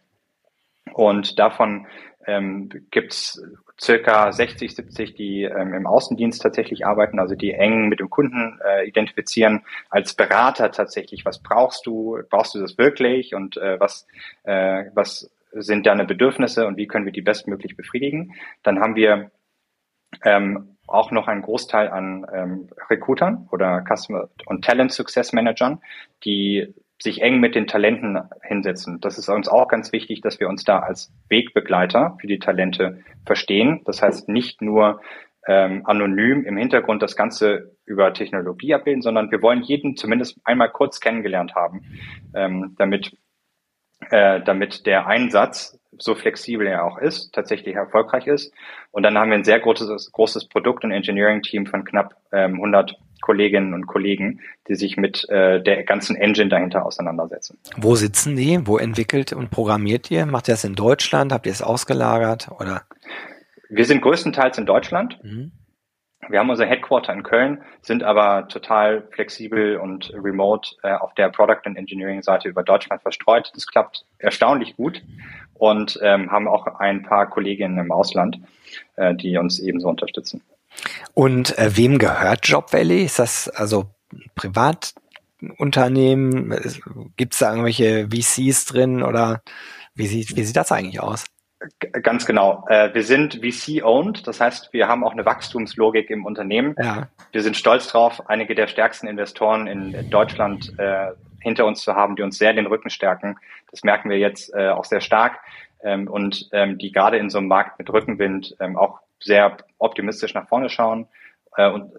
Und 0.93 1.39
davon 1.39 1.87
ähm, 2.27 2.71
gibt 2.91 3.13
es 3.13 3.43
circa 3.81 4.33
60, 4.33 4.75
70, 4.75 5.15
die 5.15 5.43
ähm, 5.43 5.75
im 5.75 5.87
Außendienst 5.87 6.43
tatsächlich 6.43 6.87
arbeiten, 6.87 7.19
also 7.19 7.35
die 7.35 7.53
eng 7.53 7.89
mit 7.89 8.01
dem 8.01 8.11
Kunden 8.11 8.59
äh, 8.65 8.87
identifizieren, 8.87 9.65
als 9.91 10.15
Berater 10.15 10.71
tatsächlich, 10.71 11.25
was 11.25 11.43
brauchst 11.43 11.87
du, 11.87 12.19
brauchst 12.31 12.55
du 12.55 12.61
das 12.61 12.79
wirklich? 12.79 13.35
Und 13.35 13.57
äh, 13.57 13.79
was, 13.79 14.07
äh, 14.45 14.85
was 14.95 15.31
sind 15.53 15.87
deine 15.87 16.05
Bedürfnisse? 16.05 16.67
Und 16.67 16.77
wie 16.77 16.87
können 16.87 17.05
wir 17.05 17.13
die 17.13 17.23
bestmöglich 17.23 17.77
befriedigen. 17.77 18.35
Dann 18.63 18.81
haben 18.81 18.97
wir 18.97 19.31
ähm, 20.25 20.77
auch 20.87 21.11
noch 21.11 21.27
einen 21.29 21.43
Großteil 21.43 21.89
an 21.89 22.27
ähm, 22.33 22.69
Recruitern 22.89 23.49
oder 23.51 23.85
Customer 23.85 24.29
und 24.47 24.65
Talent 24.65 24.93
Success 24.93 25.33
Managern, 25.33 25.81
die 26.25 26.75
sich 26.99 27.21
eng 27.21 27.41
mit 27.41 27.55
den 27.55 27.67
Talenten 27.67 28.19
hinsetzen. 28.43 29.01
Das 29.01 29.19
ist 29.19 29.29
uns 29.29 29.49
auch 29.49 29.69
ganz 29.69 29.93
wichtig, 29.93 30.23
dass 30.23 30.41
wir 30.41 30.49
uns 30.49 30.65
da 30.65 30.79
als 30.79 31.13
Wegbegleiter 31.29 32.17
für 32.21 32.27
die 32.27 32.39
Talente 32.39 33.03
verstehen. 33.27 33.83
Das 33.85 34.01
heißt 34.01 34.29
nicht 34.29 34.63
nur 34.63 35.01
ähm, 35.47 35.83
anonym 35.85 36.45
im 36.45 36.57
Hintergrund 36.57 37.03
das 37.03 37.15
Ganze 37.15 37.77
über 37.85 38.13
Technologie 38.13 38.75
abbilden, 38.75 39.03
sondern 39.03 39.31
wir 39.31 39.43
wollen 39.43 39.63
jeden 39.63 39.97
zumindest 39.97 40.41
einmal 40.45 40.71
kurz 40.71 41.01
kennengelernt 41.01 41.55
haben, 41.55 41.83
ähm, 42.35 42.75
damit, 42.79 43.13
äh, 44.11 44.41
damit 44.43 44.87
der 44.87 45.07
Einsatz, 45.07 45.79
so 45.99 46.15
flexibel 46.15 46.67
er 46.67 46.85
auch 46.85 46.99
ist, 46.99 47.33
tatsächlich 47.33 47.75
erfolgreich 47.75 48.27
ist. 48.27 48.53
Und 48.91 49.03
dann 49.03 49.17
haben 49.19 49.31
wir 49.31 49.37
ein 49.37 49.45
sehr 49.45 49.61
großes, 49.61 50.13
großes 50.13 50.49
Produkt- 50.49 50.85
und 50.85 50.91
Engineering-Team 50.91 51.67
von 51.67 51.85
knapp 51.85 52.15
ähm, 52.33 52.55
100 52.55 52.97
Kolleginnen 53.21 53.75
und 53.75 53.87
Kollegen, 53.87 54.41
die 54.69 54.75
sich 54.75 54.97
mit 54.97 55.29
äh, 55.29 55.63
der 55.63 55.85
ganzen 55.85 56.17
Engine 56.17 56.49
dahinter 56.49 56.85
auseinandersetzen. 56.85 57.59
Wo 57.77 57.95
sitzen 57.95 58.37
die? 58.37 58.67
Wo 58.67 58.79
entwickelt 58.79 59.33
und 59.33 59.51
programmiert 59.51 60.11
ihr? 60.11 60.27
Macht 60.27 60.49
ihr 60.49 60.53
das 60.53 60.65
in 60.65 60.75
Deutschland? 60.75 61.33
Habt 61.33 61.47
ihr 61.47 61.53
es 61.53 61.63
ausgelagert 61.63 62.49
oder? 62.51 62.83
Wir 63.69 63.85
sind 63.85 64.03
größtenteils 64.03 64.59
in 64.59 64.67
Deutschland. 64.67 65.19
Mhm. 65.23 65.53
Wir 66.29 66.41
haben 66.41 66.51
unser 66.51 66.67
Headquarter 66.67 67.13
in 67.13 67.23
Köln, 67.23 67.63
sind 67.83 68.03
aber 68.03 68.49
total 68.49 69.07
flexibel 69.13 69.77
und 69.77 70.13
remote 70.13 70.71
äh, 70.83 70.93
auf 70.93 71.15
der 71.15 71.29
Product 71.29 71.61
and 71.65 71.77
Engineering 71.77 72.23
Seite 72.23 72.49
über 72.49 72.65
Deutschland 72.65 73.03
verstreut. 73.03 73.53
Das 73.55 73.67
klappt 73.67 74.05
erstaunlich 74.19 74.77
gut 74.77 75.03
und 75.59 75.99
ähm, 76.03 76.31
haben 76.31 76.49
auch 76.49 76.67
ein 76.79 77.03
paar 77.03 77.29
Kolleginnen 77.29 77.79
im 77.79 77.93
Ausland, 77.93 78.39
äh, 78.97 79.15
die 79.15 79.37
uns 79.39 79.59
ebenso 79.59 79.89
unterstützen. 79.89 80.43
Und 81.15 81.57
äh, 81.59 81.77
wem 81.77 81.99
gehört 81.99 82.47
Job 82.47 82.73
Valley? 82.73 83.05
Ist 83.05 83.19
das 83.19 83.49
also 83.49 83.91
Privatunternehmen? 84.35 86.55
Gibt 87.17 87.35
es 87.35 87.41
da 87.41 87.51
irgendwelche 87.51 88.09
VCs 88.09 88.65
drin 88.67 89.03
oder 89.03 89.43
wie 89.95 90.07
sieht, 90.07 90.37
wie 90.37 90.45
sieht 90.45 90.57
das 90.57 90.73
eigentlich 90.73 91.01
aus? 91.01 91.25
Ganz 92.03 92.27
genau. 92.27 92.67
Äh, 92.69 92.93
wir 92.93 93.03
sind 93.03 93.41
VC-owned, 93.43 94.27
das 94.27 94.41
heißt, 94.41 94.73
wir 94.73 94.89
haben 94.89 95.05
auch 95.05 95.13
eine 95.13 95.25
Wachstumslogik 95.25 96.11
im 96.11 96.27
Unternehmen. 96.27 96.75
Ja. 96.79 97.09
Wir 97.33 97.43
sind 97.43 97.57
stolz 97.57 97.89
drauf, 97.89 98.29
einige 98.29 98.55
der 98.55 98.67
stärksten 98.67 99.07
Investoren 99.07 99.67
in 99.67 100.11
Deutschland 100.11 100.79
äh, 100.79 101.13
hinter 101.41 101.67
uns 101.67 101.83
zu 101.83 101.95
haben, 101.95 102.17
die 102.17 102.23
uns 102.23 102.39
sehr 102.39 102.53
den 102.53 102.67
Rücken 102.67 102.91
stärken. 102.91 103.37
Das 103.71 103.85
merken 103.85 104.11
wir 104.11 104.19
jetzt 104.19 104.55
äh, 104.55 104.69
auch 104.69 104.85
sehr 104.85 105.01
stark 105.01 105.41
ähm, 105.83 106.09
und 106.09 106.49
ähm, 106.53 106.79
die 106.79 106.93
gerade 106.93 107.19
in 107.19 107.31
so 107.31 107.39
einem 107.39 107.49
Markt 107.49 107.79
mit 107.79 107.93
Rückenwind 107.93 108.57
ähm, 108.61 108.77
auch 108.77 109.01
sehr 109.21 109.57
optimistisch 109.79 110.35
nach 110.35 110.49
vorne 110.49 110.69
schauen. 110.69 111.09
und 111.57 111.91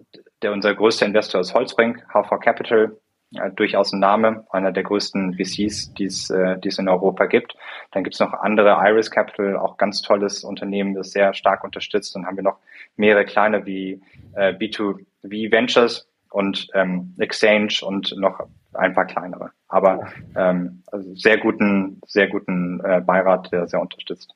der, 0.42 0.52
unser 0.52 0.72
größter 0.72 1.04
Investor 1.04 1.40
ist 1.40 1.52
Holzbrink, 1.52 2.06
HV 2.12 2.38
Capital, 2.40 2.96
ja, 3.30 3.48
durchaus 3.50 3.92
ein 3.92 4.00
Name, 4.00 4.46
einer 4.50 4.72
der 4.72 4.82
größten 4.82 5.34
VCs, 5.34 5.92
die 5.94 6.04
es, 6.04 6.30
äh, 6.30 6.58
die 6.58 6.68
es 6.68 6.78
in 6.78 6.88
Europa 6.88 7.26
gibt. 7.26 7.54
Dann 7.90 8.02
gibt 8.02 8.14
es 8.14 8.20
noch 8.20 8.32
andere, 8.32 8.78
Iris 8.80 9.10
Capital, 9.10 9.56
auch 9.56 9.76
ganz 9.76 10.00
tolles 10.00 10.44
Unternehmen, 10.44 10.94
das 10.94 11.10
sehr 11.10 11.34
stark 11.34 11.62
unterstützt. 11.62 12.14
Dann 12.14 12.26
haben 12.26 12.36
wir 12.36 12.42
noch 12.42 12.58
mehrere 12.96 13.24
kleine 13.24 13.66
wie 13.66 14.00
äh, 14.34 14.52
B2B 14.52 15.52
Ventures 15.52 16.08
und 16.30 16.68
ähm, 16.74 17.14
Exchange 17.18 17.80
und 17.82 18.14
noch 18.16 18.40
ein 18.78 18.94
paar 18.94 19.06
kleinere. 19.06 19.50
Aber 19.68 20.08
ähm, 20.36 20.82
also 20.86 21.14
sehr 21.14 21.38
guten, 21.38 22.00
sehr 22.06 22.28
guten 22.28 22.80
äh, 22.80 23.00
Beirat, 23.00 23.52
der 23.52 23.66
sehr 23.68 23.80
unterstützt. 23.80 24.34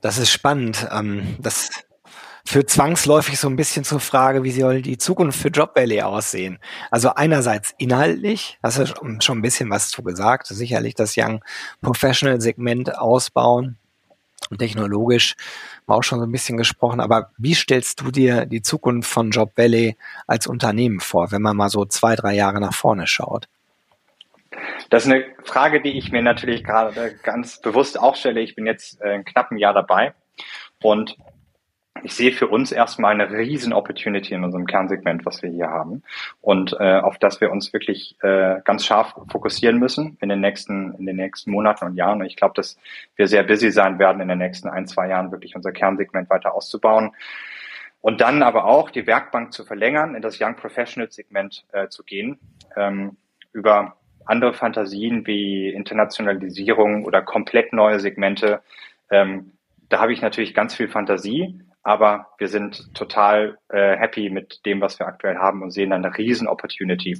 Das 0.00 0.18
ist 0.18 0.30
spannend. 0.30 0.88
Ähm, 0.92 1.36
das 1.40 1.70
führt 2.44 2.70
zwangsläufig 2.70 3.38
so 3.38 3.48
ein 3.48 3.56
bisschen 3.56 3.84
zur 3.84 4.00
Frage, 4.00 4.42
wie 4.44 4.50
soll 4.50 4.82
die 4.82 4.98
Zukunft 4.98 5.40
für 5.40 5.48
Job 5.48 5.76
Valley 5.76 6.02
aussehen? 6.02 6.58
Also 6.90 7.14
einerseits 7.14 7.74
inhaltlich, 7.78 8.58
hast 8.62 8.78
du 8.78 8.86
schon 9.20 9.38
ein 9.38 9.42
bisschen 9.42 9.70
was 9.70 9.90
zu 9.90 10.02
gesagt, 10.02 10.46
sicherlich 10.46 10.94
das 10.94 11.14
Young 11.16 11.44
Professional 11.80 12.40
Segment 12.40 12.96
ausbauen 12.96 13.79
und 14.50 14.58
technologisch 14.58 15.36
haben 15.36 15.86
wir 15.86 15.94
auch 15.96 16.02
schon 16.02 16.18
so 16.18 16.26
ein 16.26 16.32
bisschen 16.32 16.58
gesprochen, 16.58 17.00
aber 17.00 17.30
wie 17.38 17.54
stellst 17.54 18.00
du 18.00 18.10
dir 18.10 18.46
die 18.46 18.62
Zukunft 18.62 19.10
von 19.10 19.30
Job 19.30 19.52
Valley 19.56 19.96
als 20.26 20.46
Unternehmen 20.46 21.00
vor, 21.00 21.32
wenn 21.32 21.42
man 21.42 21.56
mal 21.56 21.68
so 21.68 21.84
zwei, 21.84 22.16
drei 22.16 22.34
Jahre 22.34 22.60
nach 22.60 22.74
vorne 22.74 23.06
schaut? 23.06 23.48
Das 24.90 25.06
ist 25.06 25.12
eine 25.12 25.24
Frage, 25.44 25.80
die 25.80 25.96
ich 25.96 26.10
mir 26.10 26.22
natürlich 26.22 26.64
gerade 26.64 27.14
ganz 27.22 27.60
bewusst 27.60 27.98
auch 27.98 28.16
stelle. 28.16 28.40
Ich 28.40 28.56
bin 28.56 28.66
jetzt 28.66 29.00
äh, 29.00 29.22
knapp 29.22 29.52
ein 29.52 29.58
Jahr 29.58 29.72
dabei 29.72 30.14
und 30.82 31.16
ich 32.02 32.14
sehe 32.14 32.32
für 32.32 32.48
uns 32.48 32.72
erstmal 32.72 33.12
eine 33.12 33.30
riesen 33.30 33.72
Opportunity 33.72 34.34
in 34.34 34.44
unserem 34.44 34.66
Kernsegment, 34.66 35.26
was 35.26 35.42
wir 35.42 35.50
hier 35.50 35.68
haben 35.68 36.02
und 36.40 36.76
äh, 36.78 36.98
auf 36.98 37.18
das 37.18 37.40
wir 37.40 37.50
uns 37.50 37.72
wirklich 37.72 38.16
äh, 38.22 38.60
ganz 38.64 38.84
scharf 38.84 39.14
fokussieren 39.30 39.78
müssen 39.78 40.16
in 40.20 40.28
den 40.28 40.40
nächsten 40.40 40.94
in 40.94 41.06
den 41.06 41.16
nächsten 41.16 41.50
Monaten 41.50 41.86
und 41.86 41.96
Jahren. 41.96 42.20
Und 42.20 42.26
ich 42.26 42.36
glaube, 42.36 42.54
dass 42.54 42.78
wir 43.16 43.28
sehr 43.28 43.42
busy 43.42 43.70
sein 43.70 43.98
werden 43.98 44.20
in 44.20 44.28
den 44.28 44.38
nächsten 44.38 44.68
ein 44.68 44.86
zwei 44.86 45.08
Jahren 45.08 45.32
wirklich 45.32 45.56
unser 45.56 45.72
Kernsegment 45.72 46.30
weiter 46.30 46.54
auszubauen 46.54 47.12
und 48.00 48.20
dann 48.20 48.42
aber 48.42 48.64
auch 48.64 48.90
die 48.90 49.06
Werkbank 49.06 49.52
zu 49.52 49.64
verlängern, 49.64 50.14
in 50.14 50.22
das 50.22 50.40
Young 50.40 50.56
Professional 50.56 51.10
Segment 51.10 51.64
äh, 51.72 51.88
zu 51.88 52.04
gehen 52.04 52.38
ähm, 52.76 53.16
über 53.52 53.96
andere 54.24 54.54
Fantasien 54.54 55.26
wie 55.26 55.70
Internationalisierung 55.70 57.04
oder 57.04 57.22
komplett 57.22 57.72
neue 57.72 58.00
Segmente. 58.00 58.62
Ähm, 59.10 59.52
da 59.88 60.00
habe 60.00 60.12
ich 60.12 60.22
natürlich 60.22 60.54
ganz 60.54 60.74
viel 60.74 60.88
Fantasie, 60.88 61.60
aber 61.82 62.26
wir 62.38 62.48
sind 62.48 62.94
total 62.94 63.58
äh, 63.68 63.96
happy 63.96 64.30
mit 64.30 64.64
dem, 64.66 64.80
was 64.80 64.98
wir 64.98 65.06
aktuell 65.06 65.38
haben 65.38 65.62
und 65.62 65.70
sehen 65.70 65.92
eine 65.92 66.16
riesen 66.16 66.48
Opportunity. 66.48 67.18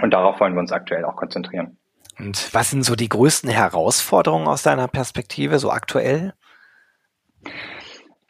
Und 0.00 0.12
darauf 0.12 0.40
wollen 0.40 0.54
wir 0.54 0.60
uns 0.60 0.72
aktuell 0.72 1.04
auch 1.04 1.16
konzentrieren. 1.16 1.78
Und 2.18 2.54
was 2.54 2.70
sind 2.70 2.82
so 2.82 2.96
die 2.96 3.08
größten 3.08 3.50
Herausforderungen 3.50 4.46
aus 4.46 4.62
deiner 4.62 4.88
Perspektive, 4.88 5.58
so 5.58 5.70
aktuell? 5.70 6.32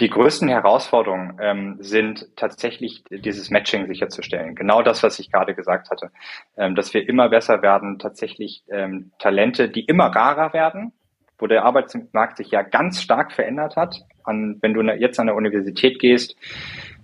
Die 0.01 0.11
größten 0.11 0.49
Herausforderungen 0.49 1.39
ähm, 1.41 1.77
sind 1.81 2.37
tatsächlich 2.37 3.03
dieses 3.11 3.49
Matching 3.49 3.87
sicherzustellen. 3.87 4.55
Genau 4.55 4.83
das, 4.83 5.03
was 5.03 5.19
ich 5.19 5.33
gerade 5.33 5.55
gesagt 5.55 5.91
hatte, 5.91 6.11
ähm, 6.59 6.75
dass 6.75 6.93
wir 6.93 7.09
immer 7.09 7.31
besser 7.31 7.63
werden, 7.63 7.99
tatsächlich 7.99 8.63
ähm, 8.71 9.13
Talente, 9.19 9.71
die 9.71 9.87
immer 9.87 10.07
rarer 10.07 10.53
werden, 10.53 10.93
wo 11.39 11.47
der 11.47 11.65
Arbeitsmarkt 11.65 12.37
sich 12.37 12.51
ja 12.51 12.63
ganz 12.63 13.01
stark 13.01 13.33
verändert 13.33 13.77
hat. 13.77 14.03
An, 14.27 14.59
wenn 14.61 14.75
du 14.75 14.83
jetzt 14.83 15.19
an 15.19 15.27
der 15.27 15.37
Universität 15.37 15.99
gehst, 15.99 16.37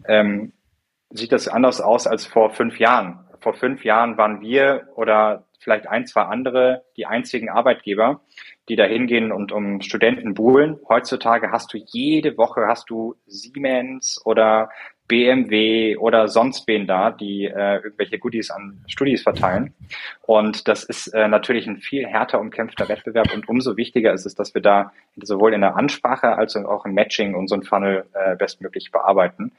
ähm, 0.08 0.52
sieht 1.10 1.32
das 1.32 1.48
anders 1.48 1.80
aus 1.80 2.06
als 2.06 2.26
vor 2.26 2.50
fünf 2.50 2.78
Jahren. 2.78 3.20
Vor 3.40 3.54
fünf 3.54 3.84
Jahren 3.84 4.16
waren 4.16 4.40
wir 4.40 4.88
oder 4.94 5.46
vielleicht 5.58 5.86
ein, 5.86 6.06
zwei 6.06 6.22
andere 6.22 6.84
die 6.96 7.06
einzigen 7.06 7.48
Arbeitgeber, 7.48 8.20
die 8.68 8.76
da 8.76 8.84
hingehen 8.84 9.32
und 9.32 9.52
um 9.52 9.80
Studenten 9.80 10.34
buhlen. 10.34 10.78
Heutzutage 10.88 11.50
hast 11.50 11.72
du 11.72 11.78
jede 11.78 12.36
Woche 12.36 12.66
hast 12.66 12.90
du 12.90 13.16
Siemens 13.26 14.20
oder 14.24 14.70
BMW 15.12 15.98
oder 15.98 16.26
sonst 16.26 16.66
wen 16.66 16.86
da, 16.86 17.10
die 17.10 17.44
äh, 17.44 17.82
irgendwelche 17.82 18.18
Goodies 18.18 18.50
an 18.50 18.82
Studis 18.86 19.22
verteilen. 19.22 19.74
Und 20.22 20.68
das 20.68 20.84
ist 20.84 21.08
äh, 21.08 21.28
natürlich 21.28 21.66
ein 21.66 21.76
viel 21.76 22.06
härter 22.06 22.40
umkämpfter 22.40 22.88
Wettbewerb 22.88 23.34
und 23.34 23.46
umso 23.46 23.76
wichtiger 23.76 24.14
ist 24.14 24.24
es, 24.24 24.34
dass 24.34 24.54
wir 24.54 24.62
da 24.62 24.90
sowohl 25.16 25.52
in 25.52 25.60
der 25.60 25.76
Ansprache 25.76 26.38
als 26.38 26.56
auch 26.56 26.86
im 26.86 26.94
Matching 26.94 27.34
unseren 27.34 27.62
Funnel 27.62 28.06
äh, 28.14 28.36
bestmöglich 28.36 28.90
bearbeiten 28.90 29.52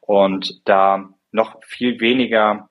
und 0.00 0.60
da 0.64 1.08
noch 1.32 1.60
viel 1.64 2.00
weniger 2.00 2.68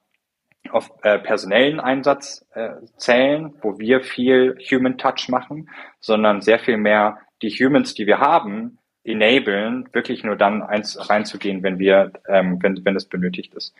auf 0.71 0.89
äh, 1.03 1.19
personellen 1.19 1.81
Einsatz 1.81 2.45
äh, 2.53 2.69
zählen, 2.95 3.53
wo 3.61 3.79
wir 3.79 3.99
viel 3.99 4.57
Human 4.71 4.97
Touch 4.97 5.27
machen, 5.27 5.69
sondern 5.99 6.39
sehr 6.39 6.59
viel 6.59 6.77
mehr 6.77 7.17
die 7.41 7.49
Humans, 7.49 7.95
die 7.95 8.07
wir 8.07 8.19
haben, 8.19 8.77
enablen, 9.09 9.89
wirklich 9.91 10.23
nur 10.23 10.35
dann 10.35 10.61
eins 10.61 11.09
reinzugehen, 11.09 11.63
wenn 11.63 11.79
wir, 11.79 12.13
ähm, 12.27 12.59
wenn, 12.61 12.83
wenn 12.85 12.95
es 12.95 13.05
benötigt 13.05 13.53
ist. 13.55 13.73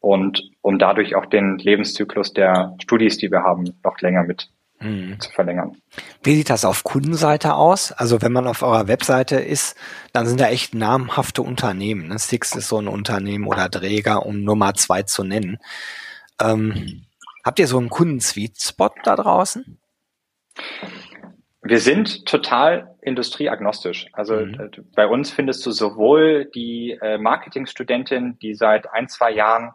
Und 0.00 0.50
um 0.62 0.78
dadurch 0.78 1.16
auch 1.16 1.26
den 1.26 1.58
Lebenszyklus 1.58 2.32
der 2.32 2.76
Studis, 2.80 3.18
die 3.18 3.30
wir 3.30 3.42
haben, 3.42 3.74
noch 3.82 4.00
länger 4.00 4.22
mit 4.22 4.48
hm. 4.78 5.18
zu 5.18 5.30
verlängern. 5.32 5.76
Wie 6.22 6.36
sieht 6.36 6.50
das 6.50 6.64
auf 6.64 6.84
Kundenseite 6.84 7.54
aus? 7.54 7.90
Also 7.90 8.22
wenn 8.22 8.32
man 8.32 8.46
auf 8.46 8.62
eurer 8.62 8.86
Webseite 8.86 9.36
ist, 9.36 9.76
dann 10.12 10.26
sind 10.26 10.40
da 10.40 10.48
echt 10.48 10.74
namhafte 10.74 11.42
Unternehmen. 11.42 12.08
Ne? 12.08 12.18
Six 12.18 12.54
ist 12.54 12.68
so 12.68 12.78
ein 12.78 12.88
Unternehmen 12.88 13.46
oder 13.46 13.70
Träger, 13.70 14.24
um 14.24 14.44
Nummer 14.44 14.74
zwei 14.74 15.02
zu 15.02 15.24
nennen. 15.24 15.58
Ähm, 16.40 17.02
habt 17.44 17.58
ihr 17.58 17.66
so 17.66 17.78
einen 17.78 17.90
Kunden-Sweet-Spot 17.90 18.90
da 19.02 19.16
draußen? 19.16 19.78
Wir 21.68 21.80
sind 21.80 22.24
total 22.24 22.96
industrieagnostisch. 23.02 24.06
Also 24.12 24.36
mhm. 24.36 24.54
Äh, 24.54 24.80
bei 24.96 25.06
uns 25.06 25.30
findest 25.30 25.66
du 25.66 25.70
sowohl 25.70 26.46
die 26.46 26.98
äh, 27.02 27.18
Marketingstudentin, 27.18 28.38
die 28.40 28.54
seit 28.54 28.90
ein, 28.90 29.08
zwei 29.08 29.32
Jahren 29.32 29.72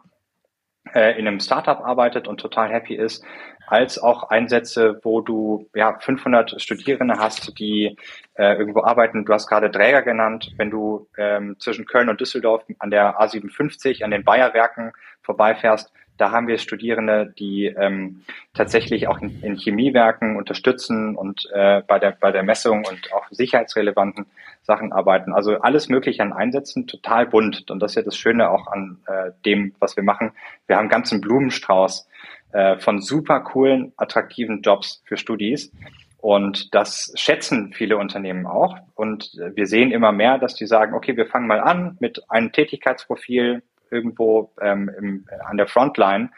äh, 0.92 1.16
in 1.18 1.28
einem 1.28 1.38
Startup 1.38 1.80
arbeitet 1.80 2.26
und 2.26 2.40
total 2.40 2.70
happy 2.70 2.96
ist, 2.96 3.24
als 3.68 4.02
auch 4.02 4.24
Einsätze, 4.24 4.98
wo 5.04 5.20
du 5.20 5.70
ja 5.72 5.96
500 6.00 6.60
Studierende 6.60 7.14
hast, 7.18 7.56
die 7.60 7.96
äh, 8.34 8.56
irgendwo 8.56 8.82
arbeiten. 8.82 9.24
Du 9.24 9.32
hast 9.32 9.48
gerade 9.48 9.70
Träger 9.70 10.02
genannt. 10.02 10.52
Wenn 10.56 10.70
du 10.70 11.08
ähm, 11.16 11.56
zwischen 11.60 11.86
Köln 11.86 12.08
und 12.08 12.20
Düsseldorf 12.20 12.64
an 12.80 12.90
der 12.90 13.20
A57, 13.20 14.02
an 14.02 14.10
den 14.10 14.24
Bayerwerken 14.24 14.92
vorbeifährst, 15.22 15.92
da 16.16 16.30
haben 16.30 16.46
wir 16.46 16.58
Studierende, 16.58 17.32
die 17.38 17.66
ähm, 17.66 18.22
tatsächlich 18.54 19.08
auch 19.08 19.18
in, 19.20 19.42
in 19.42 19.56
Chemiewerken 19.56 20.36
unterstützen 20.36 21.16
und 21.16 21.48
äh, 21.52 21.82
bei, 21.86 21.98
der, 21.98 22.12
bei 22.12 22.30
der 22.30 22.42
Messung 22.42 22.84
und 22.88 23.12
auch 23.12 23.26
sicherheitsrelevanten 23.30 24.26
Sachen 24.62 24.92
arbeiten. 24.92 25.32
Also 25.32 25.60
alles 25.60 25.88
Mögliche 25.88 26.22
an 26.22 26.32
Einsätzen, 26.32 26.86
total 26.86 27.26
bunt. 27.26 27.70
Und 27.70 27.80
das 27.80 27.92
ist 27.92 27.96
ja 27.96 28.02
das 28.02 28.16
Schöne 28.16 28.50
auch 28.50 28.68
an 28.68 28.98
äh, 29.06 29.32
dem, 29.44 29.74
was 29.78 29.96
wir 29.96 30.04
machen. 30.04 30.32
Wir 30.66 30.76
haben 30.76 30.88
ganzen 30.88 31.20
Blumenstrauß 31.20 32.08
äh, 32.52 32.78
von 32.78 33.00
super 33.00 33.40
coolen, 33.40 33.92
attraktiven 33.96 34.62
Jobs 34.62 35.02
für 35.06 35.16
Studis. 35.16 35.72
Und 36.18 36.74
das 36.74 37.12
schätzen 37.16 37.74
viele 37.74 37.98
Unternehmen 37.98 38.46
auch. 38.46 38.78
Und 38.94 39.32
wir 39.54 39.66
sehen 39.66 39.90
immer 39.90 40.10
mehr, 40.10 40.38
dass 40.38 40.54
die 40.54 40.64
sagen, 40.64 40.94
okay, 40.94 41.18
wir 41.18 41.26
fangen 41.26 41.46
mal 41.46 41.60
an 41.60 41.98
mit 42.00 42.30
einem 42.30 42.50
Tätigkeitsprofil, 42.50 43.62
irgendwo 43.94 44.52
ähm, 44.60 44.90
im, 44.98 45.26
an 45.46 45.56
der 45.56 45.66
Frontline 45.66 46.30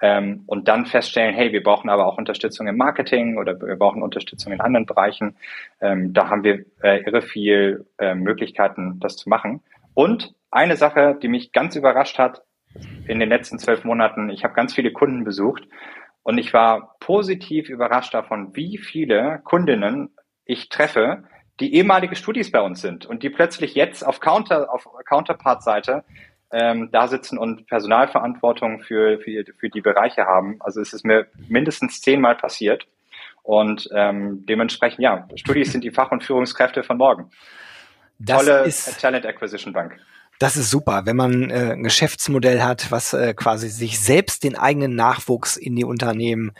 ähm, 0.00 0.42
und 0.46 0.68
dann 0.68 0.86
feststellen, 0.86 1.34
hey, 1.34 1.52
wir 1.52 1.62
brauchen 1.62 1.88
aber 1.88 2.06
auch 2.06 2.18
Unterstützung 2.18 2.66
im 2.66 2.76
Marketing 2.76 3.38
oder 3.38 3.60
wir 3.60 3.76
brauchen 3.76 4.02
Unterstützung 4.02 4.52
in 4.52 4.60
anderen 4.60 4.86
Bereichen. 4.86 5.36
Ähm, 5.80 6.12
da 6.12 6.28
haben 6.28 6.44
wir 6.44 6.64
äh, 6.82 7.02
irre 7.04 7.22
viel 7.22 7.86
äh, 7.98 8.14
Möglichkeiten, 8.14 8.98
das 9.00 9.16
zu 9.16 9.28
machen. 9.28 9.62
Und 9.94 10.34
eine 10.50 10.76
Sache, 10.76 11.16
die 11.20 11.28
mich 11.28 11.52
ganz 11.52 11.76
überrascht 11.76 12.18
hat 12.18 12.42
in 13.06 13.20
den 13.20 13.28
letzten 13.28 13.58
zwölf 13.58 13.84
Monaten, 13.84 14.30
ich 14.30 14.44
habe 14.44 14.54
ganz 14.54 14.74
viele 14.74 14.92
Kunden 14.92 15.24
besucht 15.24 15.68
und 16.22 16.38
ich 16.38 16.52
war 16.52 16.96
positiv 17.00 17.68
überrascht 17.68 18.14
davon, 18.14 18.54
wie 18.56 18.78
viele 18.78 19.40
Kundinnen 19.44 20.10
ich 20.44 20.68
treffe, 20.68 21.24
die 21.60 21.74
ehemalige 21.74 22.16
Studis 22.16 22.50
bei 22.50 22.60
uns 22.60 22.80
sind 22.80 23.06
und 23.06 23.22
die 23.22 23.30
plötzlich 23.30 23.74
jetzt 23.74 24.02
auf 24.02 24.20
Counter, 24.20 24.72
auf 24.72 24.88
Counterpart-Seite 25.06 26.04
ähm, 26.54 26.88
da 26.92 27.08
sitzen 27.08 27.36
und 27.36 27.66
Personalverantwortung 27.66 28.80
für, 28.80 29.18
für, 29.18 29.44
für 29.58 29.68
die 29.68 29.80
Bereiche 29.80 30.24
haben. 30.24 30.56
Also 30.60 30.80
es 30.80 30.92
ist 30.92 31.04
mir 31.04 31.26
mindestens 31.48 32.00
zehnmal 32.00 32.36
passiert. 32.36 32.86
Und 33.42 33.90
ähm, 33.92 34.46
dementsprechend, 34.48 35.00
ja, 35.00 35.28
Studis 35.34 35.72
sind 35.72 35.84
die 35.84 35.90
Fach- 35.90 36.12
und 36.12 36.24
Führungskräfte 36.24 36.82
von 36.82 36.96
morgen. 36.96 37.30
Das 38.18 38.38
Tolle 38.44 38.62
ist, 38.62 39.00
Talent 39.00 39.26
Acquisition 39.26 39.72
Bank. 39.72 39.98
Das 40.38 40.56
ist 40.56 40.70
super, 40.70 41.02
wenn 41.04 41.16
man 41.16 41.50
äh, 41.50 41.72
ein 41.72 41.82
Geschäftsmodell 41.82 42.62
hat, 42.62 42.90
was 42.90 43.12
äh, 43.12 43.34
quasi 43.34 43.68
sich 43.68 44.00
selbst 44.00 44.44
den 44.44 44.56
eigenen 44.56 44.94
Nachwuchs 44.94 45.56
in 45.56 45.76
die 45.76 45.84
Unternehmen 45.84 46.52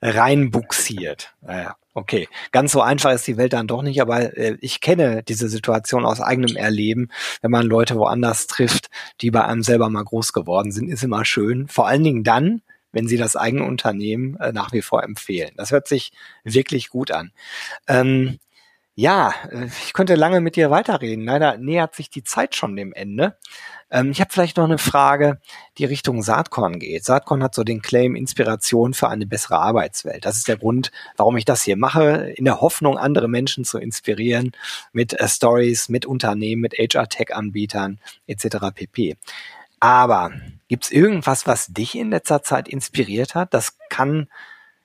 reinbuxiert. 0.00 1.34
Naja, 1.42 1.76
okay. 1.94 2.28
Ganz 2.52 2.72
so 2.72 2.80
einfach 2.80 3.12
ist 3.12 3.26
die 3.26 3.36
Welt 3.36 3.52
dann 3.52 3.66
doch 3.66 3.82
nicht, 3.82 4.00
aber 4.00 4.36
äh, 4.36 4.56
ich 4.60 4.80
kenne 4.80 5.22
diese 5.22 5.48
Situation 5.48 6.04
aus 6.04 6.20
eigenem 6.20 6.56
Erleben. 6.56 7.08
Wenn 7.42 7.50
man 7.50 7.66
Leute 7.66 7.96
woanders 7.96 8.46
trifft, 8.46 8.90
die 9.20 9.30
bei 9.30 9.44
einem 9.44 9.62
selber 9.62 9.88
mal 9.90 10.04
groß 10.04 10.32
geworden 10.32 10.72
sind, 10.72 10.88
ist 10.88 11.02
immer 11.02 11.24
schön. 11.24 11.68
Vor 11.68 11.86
allen 11.86 12.04
Dingen 12.04 12.24
dann, 12.24 12.62
wenn 12.92 13.06
sie 13.06 13.16
das 13.16 13.36
eigene 13.36 13.64
Unternehmen 13.64 14.36
äh, 14.36 14.52
nach 14.52 14.72
wie 14.72 14.82
vor 14.82 15.02
empfehlen. 15.02 15.52
Das 15.56 15.70
hört 15.70 15.86
sich 15.86 16.12
wirklich 16.44 16.88
gut 16.88 17.10
an. 17.10 17.32
Ähm, 17.86 18.38
ja, 19.00 19.32
äh, 19.50 19.66
ich 19.66 19.94
könnte 19.94 20.14
lange 20.14 20.40
mit 20.40 20.56
dir 20.56 20.70
weiterreden. 20.70 21.24
Leider 21.24 21.56
nähert 21.56 21.94
sich 21.94 22.10
die 22.10 22.22
Zeit 22.22 22.54
schon 22.54 22.76
dem 22.76 22.92
Ende. 22.92 23.38
Ähm, 23.90 24.10
ich 24.10 24.20
habe 24.20 24.30
vielleicht 24.30 24.58
noch 24.58 24.64
eine 24.64 24.76
Frage, 24.76 25.40
die 25.78 25.86
Richtung 25.86 26.22
Saatkorn 26.22 26.78
geht. 26.78 27.04
Saatkorn 27.04 27.42
hat 27.42 27.54
so 27.54 27.64
den 27.64 27.80
Claim 27.80 28.14
Inspiration 28.14 28.92
für 28.92 29.08
eine 29.08 29.26
bessere 29.26 29.58
Arbeitswelt. 29.58 30.26
Das 30.26 30.36
ist 30.36 30.48
der 30.48 30.58
Grund, 30.58 30.92
warum 31.16 31.38
ich 31.38 31.46
das 31.46 31.62
hier 31.62 31.78
mache, 31.78 32.34
in 32.36 32.44
der 32.44 32.60
Hoffnung, 32.60 32.98
andere 32.98 33.26
Menschen 33.26 33.64
zu 33.64 33.78
inspirieren 33.78 34.52
mit 34.92 35.18
äh, 35.18 35.26
Stories, 35.26 35.88
mit 35.88 36.04
Unternehmen, 36.04 36.60
mit 36.60 36.74
HR-Tech-Anbietern 36.74 38.00
etc. 38.26 38.58
pp. 38.74 39.16
Aber 39.80 40.30
gibt's 40.68 40.90
irgendwas, 40.90 41.46
was 41.46 41.68
dich 41.68 41.96
in 41.96 42.10
letzter 42.10 42.42
Zeit 42.42 42.68
inspiriert 42.68 43.34
hat? 43.34 43.54
Das 43.54 43.78
kann 43.88 44.28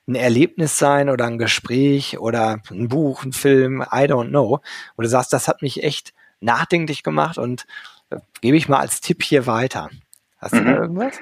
ein 0.07 0.15
Erlebnis 0.15 0.77
sein 0.77 1.09
oder 1.09 1.25
ein 1.25 1.37
Gespräch 1.37 2.19
oder 2.19 2.59
ein 2.69 2.87
Buch, 2.87 3.23
ein 3.23 3.33
Film, 3.33 3.81
I 3.81 4.05
don't 4.05 4.29
know. 4.29 4.59
Wo 4.95 5.01
du 5.01 5.07
sagst, 5.07 5.33
das 5.33 5.47
hat 5.47 5.61
mich 5.61 5.83
echt 5.83 6.13
nachdenklich 6.39 7.03
gemacht 7.03 7.37
und 7.37 7.65
äh, 8.09 8.17
gebe 8.41 8.57
ich 8.57 8.69
mal 8.69 8.79
als 8.79 9.01
Tipp 9.01 9.23
hier 9.23 9.47
weiter. 9.47 9.89
Hast 10.37 10.53
du 10.53 10.61
mhm. 10.61 10.65
da 10.65 10.75
irgendwas? 10.75 11.19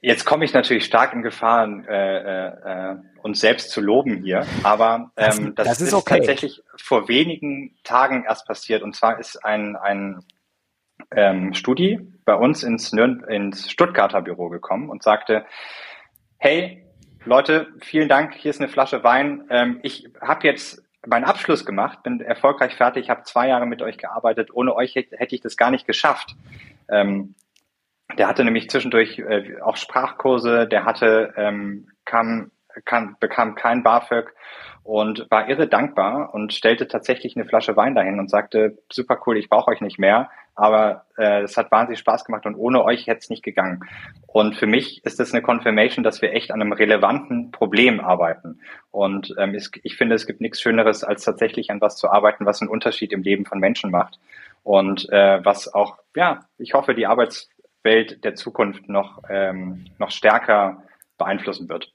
Jetzt 0.00 0.26
komme 0.26 0.44
ich 0.44 0.52
natürlich 0.52 0.84
stark 0.84 1.14
in 1.14 1.22
Gefahr, 1.22 1.66
äh, 1.88 2.48
äh, 2.48 2.96
uns 3.22 3.40
selbst 3.40 3.70
zu 3.70 3.80
loben 3.80 4.22
hier, 4.22 4.46
aber 4.62 5.10
ähm, 5.16 5.54
das, 5.54 5.66
das, 5.66 5.80
ist, 5.80 5.88
ist 5.88 5.94
okay. 5.94 6.18
tatsächlich 6.18 6.62
vor 6.76 7.08
wenigen 7.08 7.74
Tagen 7.84 8.24
erst 8.24 8.46
passiert. 8.46 8.82
Und 8.82 8.94
zwar 8.94 9.18
ist 9.18 9.42
ein, 9.46 9.76
ein 9.76 10.22
ähm, 11.10 11.54
Studi 11.54 12.00
bei 12.26 12.34
uns 12.34 12.62
ins, 12.62 12.92
Nürn 12.92 13.24
ins 13.24 13.70
Stuttgarter 13.70 14.20
Büro 14.20 14.50
gekommen 14.50 14.90
und 14.90 15.02
sagte, 15.02 15.46
hey 16.44 16.84
Leute, 17.24 17.68
vielen 17.80 18.10
Dank, 18.10 18.34
hier 18.34 18.50
ist 18.50 18.60
eine 18.60 18.68
Flasche 18.68 19.02
Wein. 19.02 19.44
Ähm, 19.48 19.80
ich 19.82 20.10
habe 20.20 20.46
jetzt 20.46 20.84
meinen 21.06 21.24
Abschluss 21.24 21.64
gemacht, 21.64 22.02
bin 22.02 22.20
erfolgreich 22.20 22.74
fertig, 22.74 23.08
habe 23.08 23.22
zwei 23.22 23.48
Jahre 23.48 23.64
mit 23.64 23.80
euch 23.80 23.96
gearbeitet. 23.96 24.50
Ohne 24.52 24.74
euch 24.76 24.94
hätte, 24.94 25.34
ich 25.34 25.40
das 25.40 25.56
gar 25.56 25.70
nicht 25.70 25.86
geschafft. 25.86 26.36
Ähm, 26.90 27.34
der 28.18 28.28
hatte 28.28 28.44
nämlich 28.44 28.68
zwischendurch 28.68 29.20
äh, 29.20 29.58
auch 29.62 29.78
Sprachkurse, 29.78 30.68
der 30.68 30.84
hatte 30.84 31.32
ähm, 31.38 31.88
kam, 32.04 32.50
kam, 32.84 33.16
bekam 33.18 33.54
kein 33.54 33.82
BAföG 33.82 34.34
und 34.82 35.26
war 35.30 35.48
irre 35.48 35.66
dankbar 35.66 36.34
und 36.34 36.52
stellte 36.52 36.88
tatsächlich 36.88 37.36
eine 37.36 37.46
Flasche 37.46 37.74
Wein 37.74 37.94
dahin 37.94 38.18
und 38.18 38.28
sagte, 38.28 38.76
super 38.92 39.18
cool, 39.26 39.38
ich 39.38 39.48
brauche 39.48 39.70
euch 39.70 39.80
nicht 39.80 39.98
mehr, 39.98 40.28
aber 40.54 41.06
äh, 41.16 41.42
es 41.42 41.56
hat 41.56 41.70
wahnsinnig 41.70 41.98
Spaß 42.00 42.24
gemacht 42.24 42.46
und 42.46 42.54
ohne 42.54 42.84
euch 42.84 43.06
hätte 43.06 43.18
es 43.18 43.30
nicht 43.30 43.42
gegangen. 43.42 43.80
Und 44.26 44.56
für 44.56 44.66
mich 44.66 45.04
ist 45.04 45.18
das 45.18 45.32
eine 45.32 45.42
Confirmation, 45.42 46.04
dass 46.04 46.22
wir 46.22 46.32
echt 46.32 46.50
an 46.50 46.60
einem 46.60 46.72
relevanten 46.72 47.50
Problem 47.50 48.00
arbeiten. 48.00 48.60
Und 48.90 49.34
ähm, 49.38 49.54
es, 49.54 49.70
ich 49.82 49.96
finde, 49.96 50.14
es 50.14 50.26
gibt 50.26 50.40
nichts 50.40 50.60
Schöneres, 50.60 51.04
als 51.04 51.24
tatsächlich 51.24 51.70
an 51.70 51.80
was 51.80 51.96
zu 51.96 52.10
arbeiten, 52.10 52.46
was 52.46 52.60
einen 52.60 52.70
Unterschied 52.70 53.12
im 53.12 53.22
Leben 53.22 53.46
von 53.46 53.58
Menschen 53.58 53.90
macht. 53.90 54.18
Und 54.62 55.10
äh, 55.10 55.44
was 55.44 55.72
auch, 55.72 55.98
ja, 56.16 56.40
ich 56.58 56.74
hoffe, 56.74 56.94
die 56.94 57.06
Arbeitswelt 57.06 58.24
der 58.24 58.34
Zukunft 58.34 58.88
noch, 58.88 59.22
ähm, 59.28 59.86
noch 59.98 60.10
stärker 60.10 60.82
beeinflussen 61.18 61.68
wird. 61.68 61.92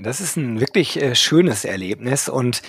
Das 0.00 0.20
ist 0.20 0.36
ein 0.36 0.60
wirklich 0.60 1.00
äh, 1.00 1.14
schönes 1.14 1.64
Erlebnis 1.64 2.28
und 2.28 2.62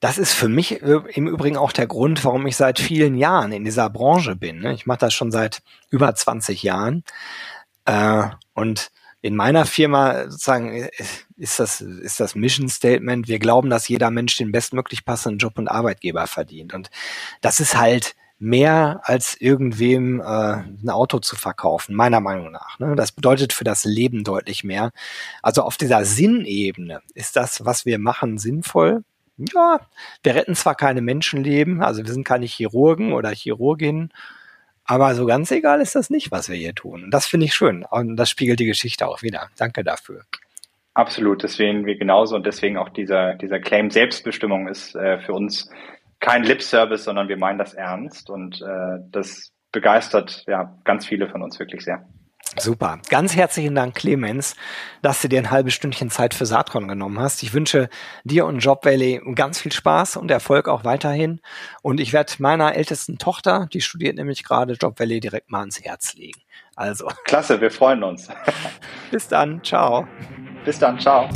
das 0.00 0.16
ist 0.16 0.32
für 0.32 0.48
mich 0.48 0.82
äh, 0.82 1.00
im 1.12 1.28
Übrigen 1.28 1.56
auch 1.56 1.72
der 1.72 1.86
Grund, 1.86 2.24
warum 2.24 2.46
ich 2.46 2.56
seit 2.56 2.78
vielen 2.78 3.14
Jahren 3.14 3.52
in 3.52 3.64
dieser 3.64 3.90
Branche 3.90 4.34
bin. 4.34 4.60
Ne? 4.60 4.72
Ich 4.72 4.86
mache 4.86 4.98
das 4.98 5.14
schon 5.14 5.30
seit 5.30 5.62
über 5.90 6.14
20 6.14 6.62
Jahren. 6.62 7.04
Äh, 7.84 8.28
und 8.54 8.90
in 9.22 9.36
meiner 9.36 9.66
Firma 9.66 10.24
sozusagen 10.30 10.72
äh, 10.72 10.90
ist 11.36 11.60
das, 11.60 11.82
ist 11.82 12.18
das 12.18 12.34
Mission 12.34 12.68
Statement. 12.68 13.28
Wir 13.28 13.38
glauben, 13.38 13.68
dass 13.68 13.88
jeder 13.88 14.10
Mensch 14.10 14.36
den 14.38 14.52
bestmöglich 14.52 15.04
passenden 15.04 15.38
Job 15.38 15.58
und 15.58 15.68
Arbeitgeber 15.68 16.26
verdient. 16.26 16.72
Und 16.72 16.90
das 17.42 17.60
ist 17.60 17.76
halt 17.76 18.14
mehr 18.38 19.00
als 19.02 19.38
irgendwem 19.38 20.20
äh, 20.20 20.24
ein 20.24 20.88
Auto 20.88 21.18
zu 21.18 21.36
verkaufen, 21.36 21.94
meiner 21.94 22.20
Meinung 22.20 22.50
nach. 22.50 22.78
Ne? 22.78 22.96
Das 22.96 23.12
bedeutet 23.12 23.52
für 23.52 23.64
das 23.64 23.84
Leben 23.84 24.24
deutlich 24.24 24.64
mehr. 24.64 24.92
Also 25.42 25.62
auf 25.62 25.76
dieser 25.76 26.06
Sinnebene 26.06 27.02
ist 27.12 27.36
das, 27.36 27.66
was 27.66 27.84
wir 27.84 27.98
machen, 27.98 28.38
sinnvoll. 28.38 29.04
Ja, 29.54 29.80
wir 30.22 30.34
retten 30.34 30.54
zwar 30.54 30.74
keine 30.74 31.00
Menschenleben, 31.00 31.82
also 31.82 32.04
wir 32.04 32.12
sind 32.12 32.24
keine 32.24 32.46
Chirurgen 32.46 33.12
oder 33.12 33.30
Chirurginnen, 33.30 34.12
aber 34.84 35.14
so 35.14 35.26
ganz 35.26 35.50
egal 35.50 35.80
ist 35.80 35.94
das 35.94 36.10
nicht, 36.10 36.30
was 36.30 36.48
wir 36.48 36.56
hier 36.56 36.74
tun. 36.74 37.04
Und 37.04 37.10
das 37.12 37.26
finde 37.26 37.46
ich 37.46 37.54
schön. 37.54 37.84
Und 37.88 38.16
das 38.16 38.28
spiegelt 38.28 38.60
die 38.60 38.66
Geschichte 38.66 39.06
auch 39.06 39.22
wieder. 39.22 39.48
Danke 39.56 39.84
dafür. 39.84 40.24
Absolut, 40.94 41.42
deswegen 41.42 41.86
wir 41.86 41.96
genauso 41.96 42.34
und 42.34 42.44
deswegen 42.44 42.76
auch 42.76 42.88
dieser, 42.88 43.34
dieser 43.34 43.60
Claim 43.60 43.90
Selbstbestimmung 43.90 44.66
ist 44.66 44.96
äh, 44.96 45.20
für 45.20 45.32
uns 45.32 45.70
kein 46.18 46.42
Lip-Service, 46.42 47.04
sondern 47.04 47.28
wir 47.28 47.36
meinen 47.36 47.58
das 47.58 47.74
ernst 47.74 48.28
und 48.28 48.60
äh, 48.60 48.98
das 49.10 49.52
begeistert 49.72 50.44
ja 50.46 50.76
ganz 50.84 51.06
viele 51.06 51.28
von 51.28 51.42
uns 51.42 51.58
wirklich 51.58 51.84
sehr. 51.84 52.04
Super. 52.58 52.98
Ganz 53.08 53.36
herzlichen 53.36 53.76
Dank, 53.76 53.94
Clemens, 53.94 54.56
dass 55.02 55.22
du 55.22 55.28
dir 55.28 55.38
ein 55.38 55.52
halbes 55.52 55.72
Stündchen 55.72 56.10
Zeit 56.10 56.34
für 56.34 56.46
Saatron 56.46 56.88
genommen 56.88 57.20
hast. 57.20 57.44
Ich 57.44 57.54
wünsche 57.54 57.88
dir 58.24 58.44
und 58.44 58.58
Job 58.58 58.84
Valley 58.84 59.20
ganz 59.36 59.60
viel 59.60 59.70
Spaß 59.72 60.16
und 60.16 60.30
Erfolg 60.32 60.66
auch 60.66 60.84
weiterhin. 60.84 61.40
Und 61.82 62.00
ich 62.00 62.12
werde 62.12 62.32
meiner 62.38 62.74
ältesten 62.74 63.18
Tochter, 63.18 63.68
die 63.72 63.80
studiert 63.80 64.16
nämlich 64.16 64.42
gerade 64.42 64.72
Job 64.72 64.98
Valley, 64.98 65.20
direkt 65.20 65.50
mal 65.50 65.60
ans 65.60 65.80
Herz 65.80 66.14
legen. 66.14 66.40
Also. 66.74 67.08
Klasse, 67.24 67.60
wir 67.60 67.70
freuen 67.70 68.02
uns. 68.02 68.28
Bis 69.12 69.28
dann. 69.28 69.62
Ciao. 69.62 70.08
Bis 70.64 70.78
dann. 70.78 70.98
Ciao. 70.98 71.28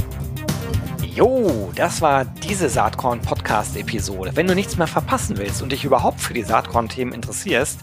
Jo, 1.02 1.70
das 1.76 2.02
war 2.02 2.24
diese 2.24 2.68
Saatkorn 2.68 3.20
Podcast 3.20 3.76
Episode. 3.76 4.32
Wenn 4.34 4.48
du 4.48 4.54
nichts 4.56 4.76
mehr 4.76 4.88
verpassen 4.88 5.38
willst 5.38 5.62
und 5.62 5.70
dich 5.70 5.84
überhaupt 5.84 6.20
für 6.20 6.34
die 6.34 6.42
Saatkorn 6.42 6.88
Themen 6.88 7.12
interessierst, 7.12 7.82